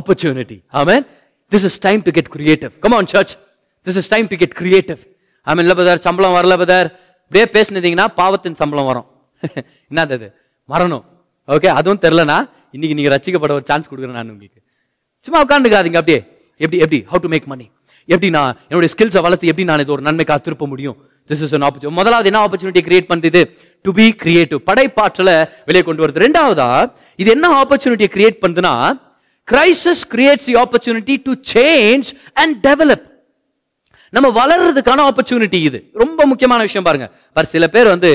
[0.00, 1.06] opportunity amen
[1.52, 3.32] this is time to get creative come on church
[3.86, 5.00] this is time to get creative
[5.46, 6.88] ஆமாம் இல்லை பதார் சம்பளம் வரல பதார்
[7.22, 9.08] இப்படியே பேசினதீங்கன்னா பாவத்தின் சம்பளம் வரும்
[9.90, 10.26] என்னது அது
[10.68, 11.04] மரணம்
[11.48, 12.36] ஓகே அதுவும் தெரிலனா
[12.74, 14.60] இன்னைக்கு நீங்கள் ரசிக்கப்பட ஒரு சான்ஸ் கொடுக்குறேன் நான் உங்களுக்கு
[15.26, 16.20] சும்மா உட்காந்துக்காதீங்க அப்படியே
[16.60, 17.66] எப்படி எப்படி ஹவு டு மேக் மணி
[18.08, 20.96] எப்படி நான் என்னுடைய ஸ்கில்ஸை வளர்த்து எப்படி நான் இது ஒரு நன்மைக்காக திருப்ப முடியும்
[21.30, 23.42] திஸ் இஸ் ஒன் ஆப்பர்ச்சு முதலாவது என்ன ஆப்பர்ச்சுனிட்டி கிரியேட் பண்ணுது
[23.84, 25.36] டு பி கிரியேட்டிவ் படைப்பாற்றலை
[25.68, 26.68] வெளியே கொண்டு வருது ரெண்டாவதா
[27.18, 28.74] இது என்ன ஆப்பர்ச்சுனிட்டியை கிரியேட் பண்ணுதுன்னா
[29.48, 32.10] crisis creates the opportunity to change
[32.36, 33.06] and develop
[34.12, 38.10] நம்ம வளர்றதுக்கான ஆப்பர்ச்சுனிட்டி இது ரொம்ப முக்கியமான விஷயம் பாருங்க பார் சில பேர் வந்து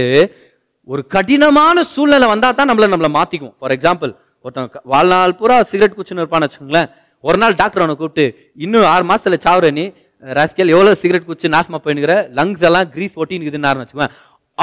[0.89, 4.11] ஒரு கடினமான சூழ்நிலை வந்தா தான் நம்மளை நம்மளை மாத்திக்கும் ஃபார் எக்ஸாம்பிள்
[4.45, 6.89] ஒருத்தன் வாழ்நாள் பூரா சிகரெட் குச்சின்னு இருப்பான்னு வச்சுக்கோங்களேன்
[7.23, 8.25] ஒரு நாள் டாக்டர் அவனை கூப்பிட்டு
[8.57, 9.85] இன்னும் ஆறு மாசத்துல சாவுற நீ
[10.23, 14.09] ராஸ்கேல் எவ்வளோ சிகரெட் குச்சி நாசமாக போயினுக்கிற லங்ஸ் எல்லாம் க்ரீஸ் ஒட்டின்னு வச்சுக்கோங்க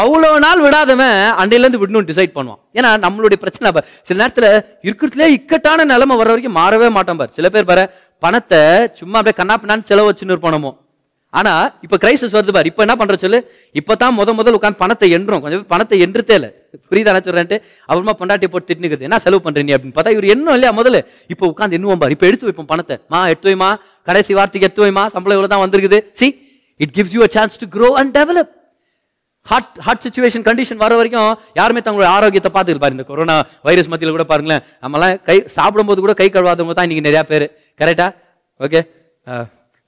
[0.00, 3.83] அவ்வளோ நாள் விடாதவன் அண்டையிலேருந்து விடணும்னு டிசைட் பண்ணுவான் ஏன்னா நம்மளுடைய பிரச்சனை
[4.07, 4.49] சில நேரத்தில்
[4.85, 7.85] இருக்கிறதுலே இக்கட்டான நிலைமை வர வரைக்கும் மாறவே மாட்டோம் பார் சில பேர் பாரு
[8.23, 8.63] பணத்தை
[8.99, 10.73] சும்மா அப்படியே கண்ணாப்பினான்னு செலவு வச்சுன்னு இருப்பானமோ
[11.35, 11.53] ஆனா
[11.85, 13.39] இப்ப கிரைசிஸ் வருது பாரு இப்ப என்ன பண்ற சொல்லு
[13.75, 16.49] இப்பதான் முத முதல் உட்காந்து பணத்தை என்றும் கொஞ்சம் பணத்தை என்றுத்தே இல்ல
[16.91, 17.57] புரியுதான சொல்றேன்ட்டு
[17.89, 21.01] அவருமா பொண்டாட்டி போட்டு இருக்குது என்ன செலவு பண்றீங்க அப்படின்னு பார்த்தா இவர் என்ன இல்லையா முதல்ல
[21.31, 23.71] இப்ப உட்காந்து என்ன பாரு இப்ப எடுத்து வைப்போம் பணத்தை மா எடுத்து வைமா
[24.09, 26.29] கடைசி வார்த்தைக்கு எடுத்து வைமா சம்பளம் இவ்வளவு தான் வந்திருக்குது see
[26.81, 28.53] it gives you a chance to grow and develop
[29.47, 31.33] hard hard situation condition வர வரைக்கும்
[31.57, 33.37] யாருமே தங்களுடைய ஆரோக்கியத்தை பார்த்துக்கு பாரு இந்த கொரோனா
[33.63, 37.47] வைரஸ் மத்தியில் கூட பாருங்களேன் நம்மளாம் கை சாப்பிடும்போது கூட கை கழுவாதவங்க தான் இன்னைக்கு நிறைய பேர்
[37.81, 38.09] கரெக்டா
[38.61, 38.83] ஓகே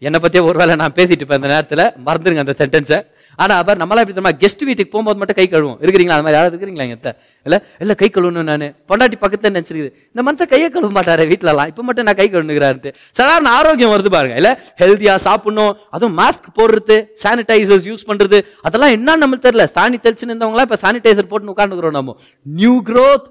[0.03, 2.99] என்னை பற்றியே ஒரு வேளை நான் பேசிட்டு இருப்பேன் அந்த நேரத்தில் மறந்துடுங்க அந்த சென்டென்ஸை
[3.39, 6.55] ஆனால் அப்போ நம்மளாம் எப்படி தெரியுமா கெஸ்ட் வீட்டுக்கு போகும்போது மட்டும் கை கழுவும் இருக்கிறீங்களா அந்த மாதிரி யாராவது
[6.55, 7.17] இருக்கிறீங்களா எங்கள்
[7.47, 11.83] இல்லை இல்லை கை கழுவணும் நான் பொண்டாட்டி பக்கத்தில் நினச்சிருக்குது இந்த மனத்தை கையை கழுவ மாட்டாரு வீட்டிலலாம் இப்போ
[11.83, 17.89] மட்டும் நான் கை கழுவுனுங்கிறான்ட்டு சாதாரண ஆரோக்கியம் வருது பாருங்க இல்லை ஹெல்த்தியாக சாப்பிடணும் அதுவும் மாஸ்க் போடுறது சானிடைசர்ஸ்
[17.91, 22.17] யூஸ் பண்ணுறது அதெல்லாம் என்ன நம்மளுக்கு தெரியல சாணி தெளிச்சுன்னு இருந்தவங்களாம் இப்போ சானிடைசர் போட்டு உட்காந்துக்கிறோம் நம்ம
[22.47, 23.29] new growth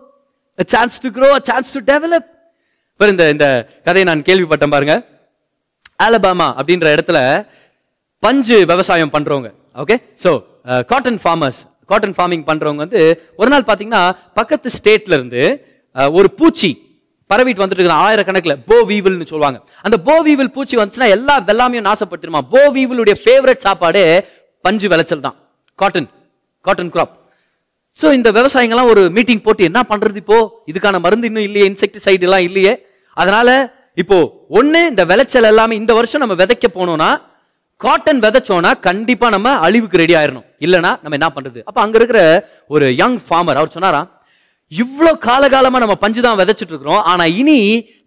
[0.69, 2.29] chance to grow chance to develop
[2.99, 3.47] இந்த இந்த
[3.85, 5.03] கதையை நான் கேள்விப்பட்டேன் பாருங்கள்
[5.99, 7.19] ஆலபாமா அப்படின்ற இடத்துல
[8.23, 9.49] பஞ்சு விவசாயம் பண்றவங்க
[9.75, 10.31] okay so
[10.89, 11.59] cotton farmers
[11.89, 13.01] cotton farming பண்றவங்க வந்து
[13.35, 14.03] ஒரு நாள் பாத்தீங்கன்னா
[14.39, 15.41] பக்கத்து ஸ்டேட்ல இருந்து
[15.95, 16.71] uh, ஒரு பூச்சி
[17.29, 22.41] பரவிட்டு வந்துட்டு இருக்கிற ஆயிரக்கணக்கில் போ வீவில்னு சொல்லுவாங்க அந்த போ வீவில் பூச்சி வந்துச்சுன்னா எல்லா வெள்ளாமையும் நாசப்பட்டுருமா
[22.51, 24.03] போ வீவிலுடைய ஃபேவரட் சாப்பாடு
[24.65, 25.37] பஞ்சு விளைச்சல் தான்
[25.79, 26.09] காட்டன்
[26.65, 27.13] காட்டன் கிராப்
[27.99, 30.37] ஸோ இந்த விவசாயிங்கெல்லாம் ஒரு மீட்டிங் போட்டு என்ன பண்றது இப்போ
[30.71, 32.73] இதுக்கான மருந்து இன்னும் இல்லையே இன்செக்டிசைடு எல்லாம் இல்லையே
[33.17, 33.49] அதனால
[33.97, 34.17] இப்போ
[34.49, 37.09] ஒன்று இந்த விளைச்சல் எல்லாமே இந்த வருஷம் நம்ம விதைக்க போனோம்னா
[37.81, 42.19] காட்டன் விதைச்சோன்னா கண்டிப்பாக நம்ம அழிவுக்கு ரெடி ஆயிடணும் இல்லைனா நம்ம என்ன பண்ணுறது அப்போ அங்கே இருக்கிற
[42.69, 44.01] ஒரு யங் ஃபார்மர் அவர் சொன்னாரா
[44.71, 47.57] இவ்வளோ காலகாலமாக நம்ம பஞ்சு தான் விதைச்சிட்டு இருக்கிறோம் ஆனால் இனி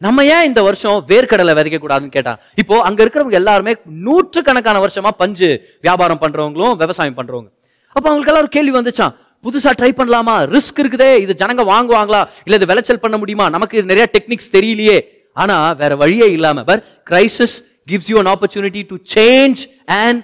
[0.00, 3.72] நம்ம ஏன் இந்த வருஷம் வேர்க்கடலை விதைக்க கூடாதுன்னு கேட்டான் இப்போ அங்கே இருக்கிறவங்க எல்லாருமே
[4.06, 5.50] நூற்று கணக்கான வருஷமா பஞ்சு
[5.84, 7.48] வியாபாரம் பண்ணுறவங்களும் விவசாயம் பண்ணுறவங்க
[7.96, 9.14] அப்போ அவங்களுக்கெல்லாம் ஒரு கேள்வி வந்துச்சான்
[9.44, 14.06] புதுசாக ட்ரை பண்ணலாமா ரிஸ்க் இருக்குதே இது ஜனங்க வாங்குவாங்களா இல்லை இது விளைச்சல் பண்ண முடியுமா நமக்கு நிறைய
[14.14, 14.98] டெக்னிக்ஸ் தெரியலையே
[15.38, 17.56] ஆனா வேற வழியே இல்லாம but crisis
[17.90, 19.60] gives you an opportunity to change
[19.98, 20.20] and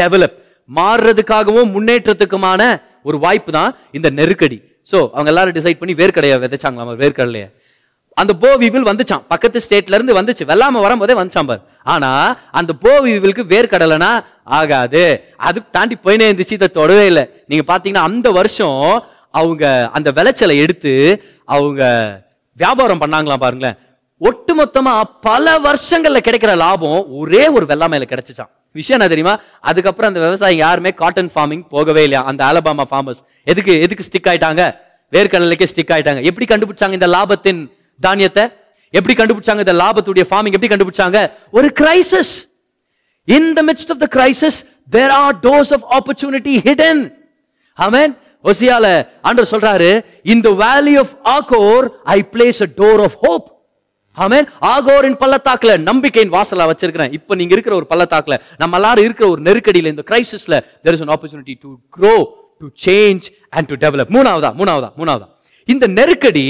[0.00, 0.36] develop
[0.70, 2.62] மாறுறதுக்காகவும் முன்னேற்றத்துக்குமான
[3.04, 4.58] ஒரு வாய்ப்பு தான் இந்த நெருக்கடி
[4.88, 7.46] ஸோ அவங்க எல்லாரும் டிசைட் பண்ணி வேர்க்கடையை விதைச்சாங்களாம் வேர்க்கடலையே
[8.16, 11.62] அந்த போவிவில் வந்துச்சான் பக்கத்து ஸ்டேட்ல இருந்து வந்துச்சு வெள்ளாம வரும்போதே வந்துச்சான் பார்
[11.86, 12.10] ஆனா
[12.52, 14.10] அந்த போவிவிலுக்கு வேர்க்கடலைனா
[14.58, 15.02] ஆகாது
[15.46, 18.80] அது தாண்டி போயினே இருந்துச்சு இதை தொடவே இல்லை நீங்க பாத்தீங்கன்னா அந்த வருஷம்
[19.34, 19.64] அவங்க
[19.96, 20.94] அந்த விளைச்சலை எடுத்து
[21.48, 21.82] அவங்க
[22.58, 23.76] வியாபாரம் பண்ணாங்களாம் பாருங்களேன்
[24.20, 24.92] ஒட்டுமொத்தமா
[25.22, 29.34] பல வருஷங்கள்ல கிடைக்கிற லாபம் ஒரே ஒரு வெள்ளாமையில கிடைச்சிச்சான் விஷயம் என்ன தெரியுமா
[29.60, 33.20] அதுக்கப்புறம் அந்த விவசாயிங்க யாருமே காட்டன் ஃபார்மிங் போகவே இல்லையா அந்த அலபாமா ஃபார்மர்ஸ்
[33.46, 34.62] எதுக்கு எதுக்கு ஸ்டிக் ஆயிட்டாங்க
[35.12, 37.60] வேர்க்கடலுக்கே ஸ்டிக் ஆயிட்டாங்க எப்படி கண்டுபிடிச்சாங்க இந்த லாபத்தின்
[38.00, 38.44] தானியத்தை
[38.94, 41.20] எப்படி கண்டுபிடிச்சாங்க இந்த லாபத்துடைய ஃபார்மிங் எப்படி கண்டுபிடிச்சாங்க
[41.52, 42.34] ஒரு crisis
[43.28, 44.58] in the midst of the crisis
[44.90, 47.02] there are dose of opportunity hidden
[47.78, 48.14] amen
[48.44, 48.86] ஒசியால
[49.22, 49.90] ஆண்டவர் சொல்றாரு
[50.26, 53.46] இந்த valley of Achor I place a door of hope
[54.16, 59.42] amen ஆகோரின் பள்ளத்தாக்குல நம்பிக்கையின் வாசலா வச்சிருக்கிறேன் இப்போ நீங்க இருக்கிற ஒரு பள்ளத்தாக்குல நம்ம எல்லாரும் இருக்கிற ஒரு
[59.42, 62.14] நெருக்கடியில் இந்த கிரைசிஸ்ல there is an opportunity to grow
[62.60, 63.26] to change
[63.52, 65.28] and to develop மூணாவதா மூணாவதா மூணாவதா
[65.68, 66.46] இந்த நெருக்கடி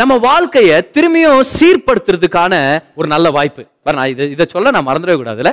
[0.00, 2.54] நம்ம வாழ்க்கையை திரும்பியும் சீர்படுத்துறதுக்கான
[2.94, 3.62] ஒரு நல்ல வாய்ப்பு
[3.92, 5.50] நான் இதை இதை சொல்ல நான் மறந்துடவே கூடாதுல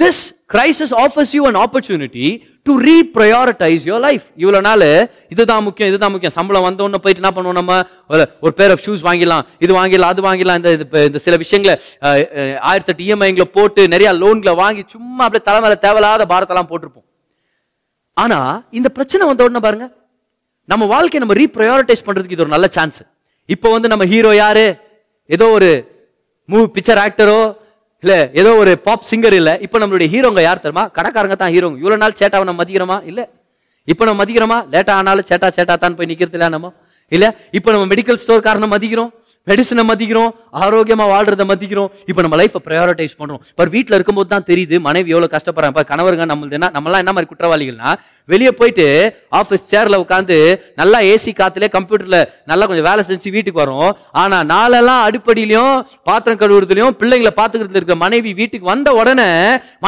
[0.00, 2.28] This crisis offers you an opportunity
[2.66, 4.84] to reprioritize your life இவ்வளோ நாள்
[5.32, 7.72] இதுதான் முக்கியம் இதுதான் முக்கியம் சம்பளம் வந்தோன்னு போயிட்டு என்ன பண்ணுவோம் நம்ம
[8.44, 11.00] ஒரு பேர் ஆஃப் ஷூஸ் வாங்கிடலாம் இது வாங்கிடலாம் அது வாங்கிடலாம் இந்த
[11.08, 11.74] இந்த சில விஷயங்களை
[12.70, 17.08] ஆயிரத்தி இஎம்ஐங்களை e போட்டு நிறைய லோன்களை வாங்கி சும்மா அப்படியே தலைமையில தேவையில்லாத பாரத்தெல்லாம் போட்டிருப்போம்
[18.16, 18.38] ஆனா
[18.72, 19.88] இந்த பிரச்சனை வந்த உடனே பாருங்க
[20.68, 23.02] நம்ம வாழ்க்கையை நம்ம ரீப்ரையாரிட்டைஸ் பண்றதுக்கு இது ஒரு நல்ல சான்ஸ்
[23.48, 24.66] இப்போ வந்து நம்ம ஹீரோ யாரு
[25.30, 25.70] ஏதோ ஒரு
[26.48, 27.40] மூவி பிக்சர் ஆக்டரோ
[28.02, 31.96] இல்லை ஏதோ ஒரு பாப் சிங்கர் இல்லை இப்போ நம்மளுடைய ஹீரோங்க யார் தெரியுமா கடைக்காரங்க தான் ஹீரோங்க இவ்வளோ
[31.96, 33.24] நாள் சேட்டா நம்ம மதிக்கிறோமா இல்லை
[33.88, 36.70] இப்போ நம்ம மதிக்கிறோமா லேட்டாக ஆனாலும் சேட்டா சேட்டா தான் போய் நிக்கிறது இல்லை நம்ம
[37.52, 39.10] இப்போ நம்ம மெடிக்கல் ஸ்டோர் காரணம் மதிக்கிறோம்
[39.46, 40.28] மெடிசனை மதிக்கிறோம்
[40.58, 45.28] ஆரோக்கியமாக வாழ்றதை மதிக்கிறோம் இப்போ நம்ம லைஃப்பை ப்ரையாரிட்டைஸ் பண்ணுறோம் இப்போ வீட்டில் இருக்கும்போது தான் தெரியுது மனைவி எவ்வளோ
[45.32, 47.92] கஷ்டப்படுறாங்க இப்போ கணவருங்க நம்மளது என்ன நம்மளாம் என்ன மாதிரி குற்றவாளிகள்னா
[48.28, 48.86] வெளியே போயிட்டு
[49.38, 50.36] ஆஃபீஸ் சேரில் உட்காந்து
[50.80, 52.18] நல்லா ஏசி காற்றுல கம்ப்யூட்டரில்
[52.46, 53.90] நல்லா கொஞ்சம் வேலை செஞ்சு வீட்டுக்கு வரோம்
[54.16, 55.74] ஆனால் நாளெல்லாம் அடிப்படையிலையும்
[56.06, 59.28] பாத்திரம் கழுவுறதுலையும் பிள்ளைங்களை பார்த்துக்கிறது இருக்க மனைவி வீட்டுக்கு வந்த உடனே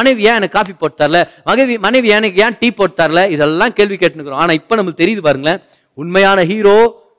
[0.00, 3.99] மனைவி ஏன் எனக்கு காஃபி போட்டு தரல மனைவி மனைவி எனக்கு ஏன் டீ போட்டு தரல இதெல்லாம் கேள்வி
[3.99, 5.63] கேட்டுக்கிறோம் ஆனால் இப்போ நம்மளுக்கு தெரியுது பாருங்களேன்
[5.99, 6.77] உண்மையான ஹீரோ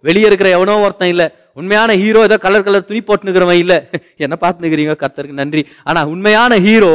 [0.03, 1.27] வெளியே இருக்கிற எவனோ ஒருத்தன் இல்லை
[1.57, 3.77] உண்மையான ஹீரோ ஏதோ கலர் கலர் துணி போட்டுனுக்கிறவன் இல்லை
[4.19, 6.89] என்ன பார்த்துனுக்கிறீங்க கத்தருக்கு நன்றி ஆனால் உண்மையான ஹீரோ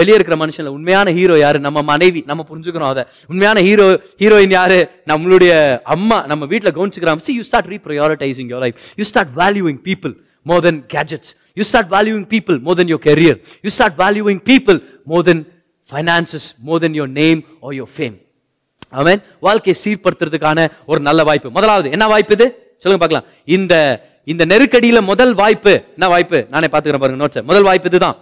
[0.00, 3.86] வெளியே இருக்கிற மனுஷன் உண்மையான ஹீரோ யாரு நம்ம மனைவி நம்ம புரிஞ்சுக்கிறோம் அதை உண்மையான ஹீரோ
[4.22, 4.78] ஹீரோயின் யாரு
[5.12, 5.52] நம்மளுடைய
[5.96, 10.14] அம்மா நம்ம வீட்டில் கவனிச்சுக்கிறோம் see you start reprioritizing your life you start valuing people
[10.46, 14.78] more than gadgets you start valuing people more than your career you start valuing people
[15.06, 15.42] more than
[15.88, 18.16] finances more than your name oh your fame
[18.92, 20.60] அவன் வாழ்க்கையை சீர்படுத்துறதுக்கான
[20.86, 22.46] ஒரு நல்ல வாய்ப்பு முதலாவது என்ன வாய்ப்பு இது
[22.84, 23.74] சொல்லுங்க பார்க்கலாம் இந்த
[24.26, 28.16] இந்த நெருக்கடியில முதல் வாய்ப்பு என்ன வாய்ப்பு நானே பாத்துக்கிறேன் பாருங்க நோட்ஸ் முதல் வாய்ப்பு இதுதான்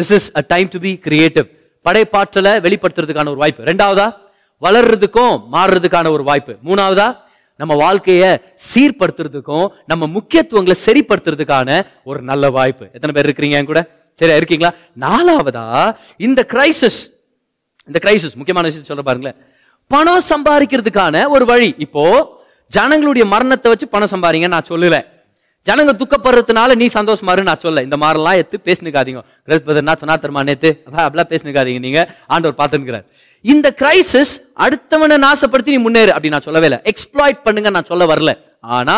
[0.00, 1.46] this is a time to be creative
[1.86, 4.06] படைப்பாற்றலை வெளிப்படுத்துறதுக்கான ஒரு வாய்ப்பு ரெண்டாவதா
[4.62, 7.08] வளர்றதுக்கும் மாறுறதுக்கான ஒரு வாய்ப்பு மூணாவதா
[7.60, 8.28] நம்ம வாழ்க்கையை
[8.68, 11.70] சீர்படுத்துறதுக்கும் நம்ம முக்கியத்துவங்களை சரிப்படுத்துறதுக்கான
[12.04, 13.82] ஒரு நல்ல வாய்ப்பு எத்தனை பேர் இருக்கிறீங்க என் கூட
[14.20, 14.72] சரியா இருக்கீங்களா
[15.04, 15.64] நாலாவதா
[16.20, 17.00] இந்த கிரைசிஸ்
[17.88, 19.38] இந்த கிரைசிஸ் முக்கியமான விஷயம் சொல்ற பாருங்களேன்
[19.90, 22.04] பணம் சம்பாதிக்கிறதுக்கான ஒரு வழி இப்போ
[22.72, 24.98] ஜனங்களுடைய மரணத்தை வச்சு பணம் சம்பாதிங்க நான் சொல்லல
[25.66, 30.42] ஜனங்க துக்கப்படுறதுனால நீ சந்தோஷமாரு நான் சொல்ல இந்த மாதிரிலாம் எடுத்து பேசினுக்காதீங்க கிரைஸ் பிரதர் நான் சொன்னா தருமா
[30.48, 30.70] நேத்து
[30.96, 32.00] அப்படிலாம் பேசினுக்காதீங்க நீங்க
[32.28, 33.04] ஆண்டவர் பார்த்துருக்கிறார்
[33.44, 34.32] இந்த கிரைசிஸ்
[34.64, 38.32] அடுத்தவனை நாசப்படுத்தி நீ முன்னேறு அப்படி நான் சொல்லவே இல்லை எக்ஸ்ப்ளாய்ட் பண்ணுங்க நான் சொல்ல வரல
[38.76, 38.96] ஆனா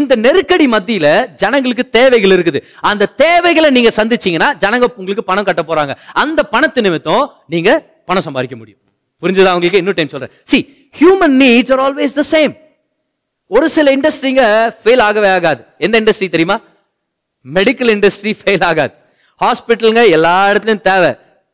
[0.00, 1.08] இந்த நெருக்கடி மத்தியில
[1.36, 7.24] ஜனங்களுக்கு தேவைகள் இருக்குது அந்த தேவைகளை நீங்க சந்திச்சீங்கன்னா ஜனங்க உங்களுக்கு பணம் கட்ட போறாங்க அந்த பணத்தை நிமித்தம்
[7.48, 7.70] நீங்க
[8.04, 8.80] பணம் சம்பாதிக்க முடியும்
[9.22, 10.60] புரிஞ்சுதான் உங்களுக்கு இன்னொரு டைம் சொல்றேன் see
[10.94, 12.54] human needs are always the same
[13.50, 14.42] ஒரு சில இண்டஸ்ட்ரிங்க
[14.80, 16.56] ஃபெயில் ஆகவே ஆகாது எந்த இண்டஸ்ட்ரி தெரியுமா
[17.44, 18.94] மெடிக்கல் இண்டஸ்ட்ரி ஃபெயில் ஆகாது
[19.40, 21.10] ஹாஸ்பிட்டலுங்க எல்லா இடத்துலையும் தேவை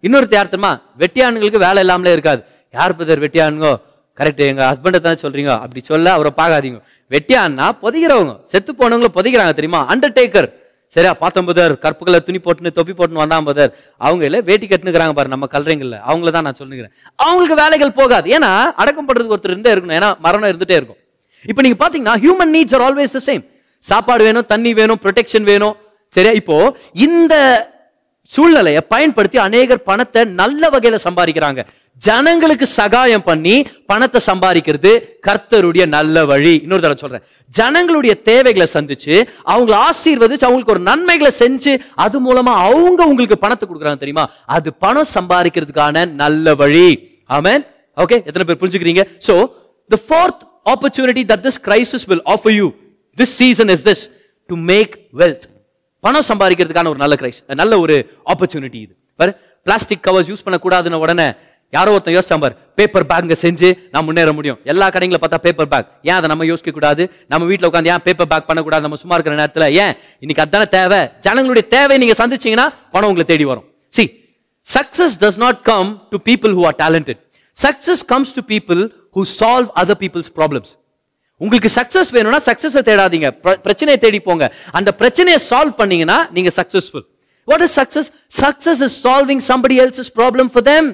[0.05, 0.71] இன்னொரு தேர்த்தமா
[1.03, 2.41] வெட்டியானுங்களுக்கு வேலை இல்லாமலே இருக்காது
[2.75, 3.73] யார் பதர் வெட்டியானுங்கோ
[4.19, 6.81] கரெக்ட் எங்கள் ஹஸ்பண்டை தான் சொல்கிறீங்க அப்படி சொல்ல அவரை பார்க்காதீங்க
[7.11, 10.49] வெட்டியான்னா பொதிக்கிறவங்க செத்து போனவங்களும் பொதிக்கிறாங்க தெரியுமா அண்டர்டேக்கர்
[10.97, 13.71] சரியா பார்த்தோம் புதர் கற்புகளை துணி போட்டுன்னு தொப்பி போட்டுன்னு வந்தான் புதர்
[14.01, 16.93] அவங்க இல்லை வேட்டி கட்டுனுக்குறாங்க பாரு நம்ம கல்றீங்கல்ல அவங்கள தான் நான் சொல்லுங்கிறேன்
[17.19, 18.51] அவங்களுக்கு வேலைகள் போகாது ஏன்னா
[18.83, 21.01] அடக்கம் பண்றதுக்கு ஒருத்தர் இருந்தே இருக்கணும் ஏன்னா மரணம் இருந்துகிட்டே இருக்கும்
[21.45, 23.43] இப்போ நீங்க பாத்தீங்கன்னா human needs are always the same
[23.85, 25.77] சாப்பாடு வேணும் தண்ணி வேணும் ப்ரொடெக்ஷன் வேணும்
[26.15, 26.57] சரியா இப்போ
[27.07, 27.35] இந்த
[28.31, 31.61] சூழ்நிலையை பயன்படுத்தி அநேகர் பணத்தை நல்ல வகையில சம்பாதிக்கிறாங்க
[32.03, 33.55] ஜனங்களுக்கு சகாயம் பண்ணி
[33.87, 34.93] பணத்தை சம்பாதிக்கிறது
[35.27, 37.25] கர்த்தருடைய நல்ல வழி இன்னொரு தடவை சொல்றேன்
[37.55, 39.15] ஜனங்களுடைய தேவைகளை சந்திச்சு
[39.45, 44.25] அவங்க ஆசீர்வதிச்சு அவங்களுக்கு ஒரு நன்மைகளை செஞ்சு அது மூலமா அவங்க உங்களுக்கு பணத்தை கொடுக்குறாங்க தெரியுமா
[44.51, 46.89] அது பணம் சம்பாதிக்கிறதுக்கான நல்ல வழி
[47.31, 47.65] ஆமன்
[47.97, 49.37] ஓகே எத்தனை பேர் புரிஞ்சுக்கிறீங்க so
[49.91, 52.67] the fourth opportunity that this crisis will offer you
[53.19, 54.03] this season is this
[54.49, 55.47] to make wealth
[56.05, 57.97] பணம் சம்பாதிக்கிறதுக்கான ஒரு நல்ல கிரைஸ் நல்ல ஒரு
[58.33, 59.33] ஆப்பர்ச்சுனிட்டி இது பர்
[59.67, 61.27] பிளாஸ்டிக் கவர்ஸ் யூஸ் பண்ணக்கூடாதுன்னு உடனே
[61.73, 65.89] யாரோ ஒருத்தன் யோசிச்சான் பார் பேப்பர் பேக்ங்க செஞ்சு நான் முன்னேற முடியும் எல்லா கடைங்களை பார்த்தா பேப்பர் பேக்
[66.09, 67.03] ஏன் அதை நம்ம யோசிக்க கூடாது
[67.33, 69.93] நம்ம வீட்டில் உட்காந்து ஏன் பேப்பர் பேக் பண்ணக்கூடாது நம்ம சும்மா இருக்கிற நேரத்தில் ஏன்
[70.23, 73.67] இன்னைக்கு அதானே தேவை ஜனங்களுடைய தேவை நீங்க சந்திச்சீங்கன்னா பணம் உங்களை தேடி வரும்
[73.93, 74.05] see
[74.69, 77.21] success does not come to people who are talented
[77.57, 78.83] success comes to people
[79.17, 80.73] who solve other people's problems
[81.41, 83.29] உங்களுக்கு சக்சஸ் வேணும்னா சக்சஸை தேடாதீங்க
[83.65, 84.45] பிரச்சனையை தேடி போங்க
[84.73, 87.07] அந்த பிரச்சனையை சால்வ் பண்ணீங்கன்னா நீங்க successful
[87.49, 88.11] what is success
[88.41, 90.89] success is solving somebody else's problem for them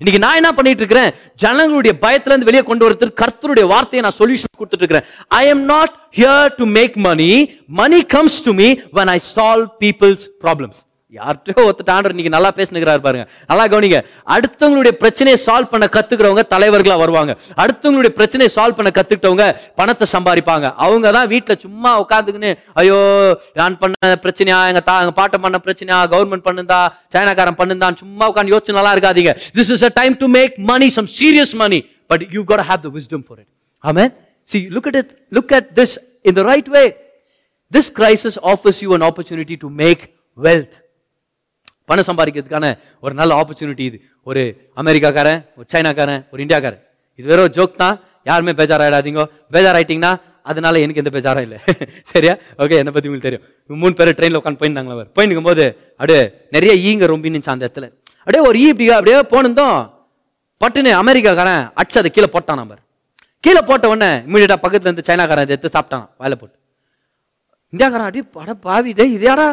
[0.00, 1.10] இன்னைக்கு நான் என்ன பண்ணிட்டு இருக்கிறேன்
[1.42, 5.08] ஜனங்களுடைய பயத்துல இருந்து வெளியே கொண்டு வரது கர்த்தருடைய வார்த்தையை நான் சொல்யூஷன் கொடுத்துட்டு இருக்கிறேன்
[5.38, 7.30] I am not here to make money
[7.80, 10.80] money comes to me when I solve people's problems
[11.14, 13.98] யார்கிட்டயோ டாண்டர் நீங்க நல்லா பேசினுக்கிறாரு பாருங்க நல்லா கவனிங்க
[14.34, 17.32] அடுத்தவங்களுடைய பிரச்சனையை சால்வ் பண்ண கத்துக்கிறவங்க தலைவர்களா வருவாங்க
[17.62, 19.46] அடுத்தவங்களுடைய பிரச்சனையை சால்வ் பண்ண கத்துக்கிட்டவங்க
[19.74, 22.50] பணத்தை சம்பாதிப்பாங்க அவங்க தான் வீட்டில் சும்மா உட்காந்துக்குன்னு
[22.74, 22.98] ஐயோ
[23.56, 26.80] நான் பண்ண பிரச்சனையா எங்க தா எங்க பாட்டம் பண்ண பிரச்சனையா கவர்மெண்ட் பண்ணுந்தா
[27.14, 31.08] சைனாக்காரன் பண்ணுந்தான் சும்மா உட்காந்து யோசிச்சு நல்லா இருக்காதீங்க this is a time to make money some
[31.18, 31.78] serious money
[32.10, 33.50] but you got have the wisdom for it
[33.84, 34.04] amen
[34.48, 35.94] see look at it look at this
[36.24, 36.84] in the right way
[37.72, 40.04] this crisis offers you an opportunity to make
[40.38, 40.76] wealth
[41.88, 42.66] பணம் சம்பாதிக்கிறதுக்கான
[43.02, 43.98] ஒரு நல்ல opportunity இது
[44.26, 44.42] ஒரு
[44.76, 46.82] அமெரிக்காக்காரன் ஒரு சைனாக்காரன் ஒரு இந்தியாக்காரன்
[47.18, 47.96] இது வெறும் ஜோக் தான்
[48.26, 49.22] யாருமே பேஜாராயிடாதீங்க
[49.52, 50.12] பேஜாராயிட்டிங்கன்னா
[50.46, 51.58] அதனால எனக்கு எந்த பேஜாரும் இல்லை
[52.12, 55.64] சரியா ஓகே என்னை பற்றி உங்களுக்கு தெரியும் மூணு பேர் ட்ரெயினில் உட்காந்து போயிருந்தாங்களா அவர் போயிருக்கும் போது
[55.98, 56.20] அப்படியே
[56.56, 57.86] நிறைய ஈங்க ரொம்ப நின்ச்சு அந்த இடத்துல
[58.20, 59.78] அப்படியே ஒரு ஈ இப்படி அப்படியே போனிருந்தோம்
[60.60, 62.80] பட்டுன்னு அமெரிக்காக்காரன் அடிச்சு அதை கீழே போட்டான் நம்பர்
[63.44, 66.56] கீழே போட்ட உடனே இமீடியட்டாக பக்கத்தில் இருந்து சைனாக்காரன் எடுத்து சாப்பிட்டான் வேலை போட்டு
[67.72, 69.48] இந்தியாக்காரன் அப்படியே பட பாவிட்டே இதையாடா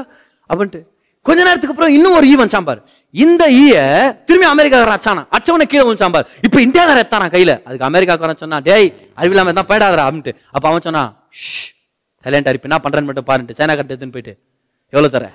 [0.50, 0.82] அப்படின்ட்டு
[1.26, 2.82] கொஞ்ச நேரத்துக்கு அப்புறம் இன்னும் ஒரு ஈவன் சாம்பார்
[3.14, 3.76] இந்த ஈய
[4.28, 8.88] திரும்பி அமெரிக்காக்காரன் அச்சானா அச்சவனை கீழே வந்து சாம்பார் இப்போ இந்தியாக்காரன் எத்தானா கையில் அதுக்கு அமெரிக்காக்காரன் சொன்னா டேய்
[9.18, 11.04] அறிவில்லாம தான் போயிடாதரா அப்படின்ட்டு அப்போ அவன் சொன்னா
[12.26, 14.34] சைலண்டா அறிப்பு என்ன பண்றேன்னு மட்டும் பாருன்ட்டு சைனா கட்ட எடுத்துன்னு போயிட்டு
[14.94, 15.26] எவ்வளோ தர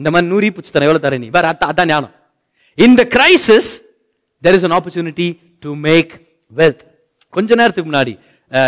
[0.00, 2.14] இந்த மாதிரி நூறி பூச்சி தரேன் எவ்வளோ தர நீ வேற அதான் அதான் ஞானம்
[2.78, 3.70] இந்த crisis
[4.42, 5.28] there is an opportunity
[5.62, 6.12] to make
[6.52, 6.82] wealth
[7.34, 8.12] கொஞ்ச நேரத்துக்கு முன்னாடி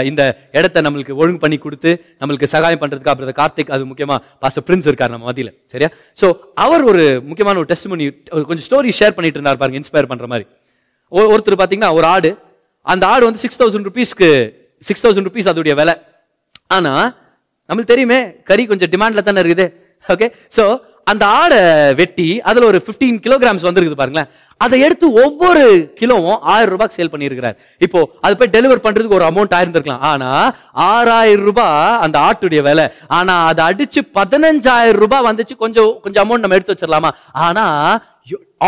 [0.02, 0.22] இந்த
[0.52, 5.12] இடத்த நம்மளுக்கு ஒழுங்கு பண்ணி கொடுத்து நம்மளுக்கு சகாயம் பண்ணுறதுக்கு அப்புறம் கார்த்திக் அது முக்கியமாக பாச பிரின்ஸ் இருக்கார்
[5.14, 5.88] நம்ம மதியில சரியா
[6.18, 6.28] ஸோ
[6.58, 8.06] அவர் ஒரு முக்கியமான ஒரு டெஸ்ட் பண்ணி
[8.44, 10.46] கொஞ்சம் ஸ்டோரி ஷேர் பண்ணிட்டு இருந்தார் பாருங்க இன்ஸ்பயர் பண்ணுற மாதிரி
[11.30, 12.30] ஒருத்தர் பார்த்தீங்கன்னா ஒரு ஆடு
[12.86, 14.30] அந்த ஆடு வந்து சிக்ஸ் தௌசண்ட் ருபீஸ்க்கு
[14.82, 15.94] சிக்ஸ் தௌசண்ட் ருபீஸ் அதோடைய விலை
[16.70, 17.04] ஆனால்
[17.68, 18.20] நம்மளுக்கு தெரியுமே
[18.44, 19.66] கறி கொஞ்சம் டிமாண்டில் தானே இருக்குது
[20.04, 20.26] ஓகே
[20.56, 20.64] ஸோ
[21.06, 21.58] அந்த ஆடை
[21.94, 24.28] வெட்டி அதில் ஒரு ஃபிஃப்டீன் கிலோகிராம்ஸ் வந்துருக்குது பாருங்களேன்
[24.62, 25.64] அதை எடுத்து ஒவ்வொரு
[26.00, 30.30] கிலோவும் ஆயிரம் ரூபாய்க்கு சேல் பண்ணியிருக்கிறார் இப்போ அது போய் டெலிவர் பண்றதுக்கு ஒரு அமௌண்ட் ஆயிருந்திருக்கலாம் ஆனா
[30.88, 32.86] ஆறாயிரம் ரூபாய் அந்த ஆட்டுடைய விலை
[33.18, 37.12] ஆனா அதை அடிச்சு பதினஞ்சாயிரம் ரூபாய் வந்துச்சு கொஞ்சம் கொஞ்சம் அமௌண்ட் நம்ம எடுத்து வச்சிடலாமா
[37.42, 37.66] ஆனா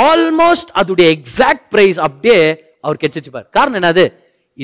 [0.04, 2.38] ஆல்மோஸ்ட் அதுடைய எக்ஸாக்ட் பிரைஸ் அப்படியே
[2.84, 4.04] அவர் கெச்சிச்சுப்பார் காரணம் என்னது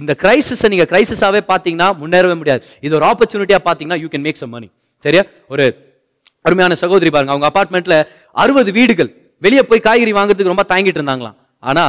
[0.00, 4.55] இந்த கிரைசிஸ் நீங்க கிரைசிஸாவே பாத்தீங்கன்னா முன்னேறவே முடியாது இது ஒரு ஆப்பர்ச்சுனிட்டியா பாத்தீங்கன்னா you can make some
[4.57, 4.68] money
[5.05, 5.22] சரியா
[5.49, 5.64] ஒரு
[6.45, 7.97] அருமையான சகோதரி பாருங்க அவங்க அபார்ட்மெண்ட்ல
[8.36, 9.11] அறுபது வீடுகள்
[9.43, 11.38] வெளியே போய் காய்கறி வாங்குறதுக்கு ரொம்ப தாங்கிட்டு இருந்தாங்களாம்
[11.62, 11.84] ஆனா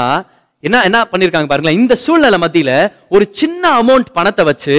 [0.63, 2.71] என்ன என்ன பண்ணிருக்காங்க பாருங்களேன் இந்த சூழ்நிலை மத்தியில
[3.09, 4.75] ஒரு சின்ன அமௌண்ட் பணத்தை வச்சு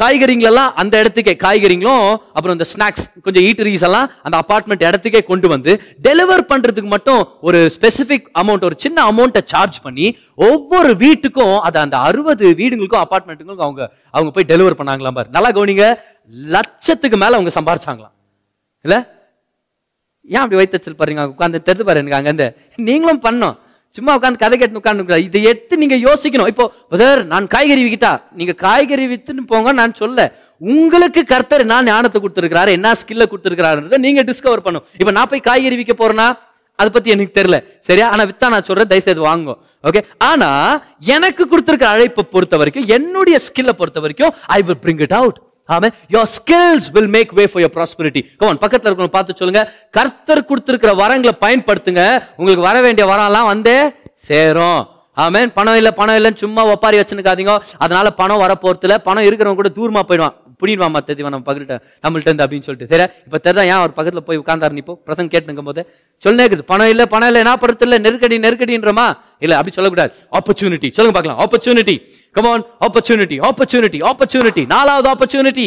[0.00, 2.06] காய்கறிங்களெல்லாம் அந்த இடத்துக்கே காய்கறிங்களும்
[2.32, 5.72] அப்புறம் இந்த ஸ்நாக்ஸ் கொஞ்சம் ஈட்டரிஸ் எல்லாம் அந்த அப்பார்ட்மெண்ட் இடத்துக்கே கொண்டு வந்து
[6.02, 10.06] டெலிவர் பண்றதுக்கு மட்டும் ஒரு ஸ்பெசிபிக் அமௌண்ட் ஒரு சின்ன அமௌண்ட்டை சார்ஜ் பண்ணி
[10.48, 13.84] ஒவ்வொரு வீட்டுக்கும் அதை அந்த அறுபது வீடுங்களுக்கும் அப்பார்ட்மெண்ட்டுங்களுக்கும் அவங்க
[14.14, 15.86] அவங்க போய் டெலிவர் பண்ணாங்களாம் பாரு நல்லா கவனிங்க
[16.50, 18.14] லட்சத்துக்கு மேல அவங்க சம்பாரிச்சாங்களாம்
[18.84, 18.98] இல்லை
[20.28, 22.48] ஏன் அப்படி வைத்தச்சல் பாருங்க உட்காந்து தெரிந்து பாருங்க அங்கே
[22.88, 23.56] நீங்களும் பண்ணோம்
[23.94, 28.58] சும்மா உட்காந்து கதை கேட்டு உட்காந்து இதை எடுத்து நீங்கள் யோசிக்கணும் இப்போ பதர் நான் காய்கறி விக்கிட்டா நீங்கள்
[28.62, 30.24] காய்கறி வித்துன்னு போங்க நான் சொல்ல
[30.70, 35.78] உங்களுக்கு கர்த்தர் நான் ஞானத்தை கொடுத்துருக்கிறாரு என்ன ஸ்கில்ல கொடுத்துருக்கிறாருன்றதை நீங்கள் டிஸ்கவர் பண்ணும் இப்போ நான் போய் காய்கறி
[35.78, 36.26] விற்க போறேன்னா
[36.78, 37.58] அதை பற்றி எனக்கு தெரியல
[37.80, 39.58] சரியா ஆனால் வித்தா நான் சொல்கிறேன் தயவுசெய்து வாங்கும்
[39.84, 40.00] ஓகே
[40.24, 40.78] ஆனால்
[41.08, 45.38] எனக்கு கொடுத்துருக்க அழைப்பை பொறுத்த வரைக்கும் என்னுடைய ஸ்கில்லை பொறுத்த வரைக்கும் I will bring it out
[45.68, 49.62] amen your skills will make way for your prosperity come on பக்கத்தில் இருக்கிறவங்க பார்த்து சொல்லுங்க
[49.90, 52.02] கர்த்தர் கொடுத்துருக்கிற வரங்களை பயன்படுத்துங்க
[52.38, 53.76] உங்களுக்கு வர வேண்டிய வரம்லாம் வந்து
[54.24, 54.82] சேரும்
[55.16, 57.52] ஆமேன் பணம் இல்லை பணம் இல்லைன்னு சும்மா ஒப்பாரி வச்சுருக்காதீங்க
[57.78, 62.66] அதனால பணம் வரப்போறதுல பணம் இருக்கிறவங்க கூட தூரமாக போயிடுவான் புடிடுவாமா தெரியுமா நம்ம பக்கத்து நம்மள்ட்ட இருந்து அப்படின்னு
[62.66, 65.82] சொல்லிட்டு சரி இப்போ தெரியா ஏன் அவர் பக்கத்தில் போய் உட்காந்தாரு இப்போ பிரசங்க கேட்டுங்கும் போது
[66.22, 69.06] சொல்லுங்க பணம் இல்லை பணம் இல்லை என்ன படுறது இல்லை நெருக்கடி நெருக்கடின்றமா
[69.38, 71.96] இல்லை அப்படி சொல்லக்கூடாது ஆப்பர்ச்சுனிட்டி சொல்லுங்க பார்க்கலாம் opportunity
[72.36, 72.48] Come
[72.80, 75.66] opportunity opportunity opportunity நாலாவது opportunity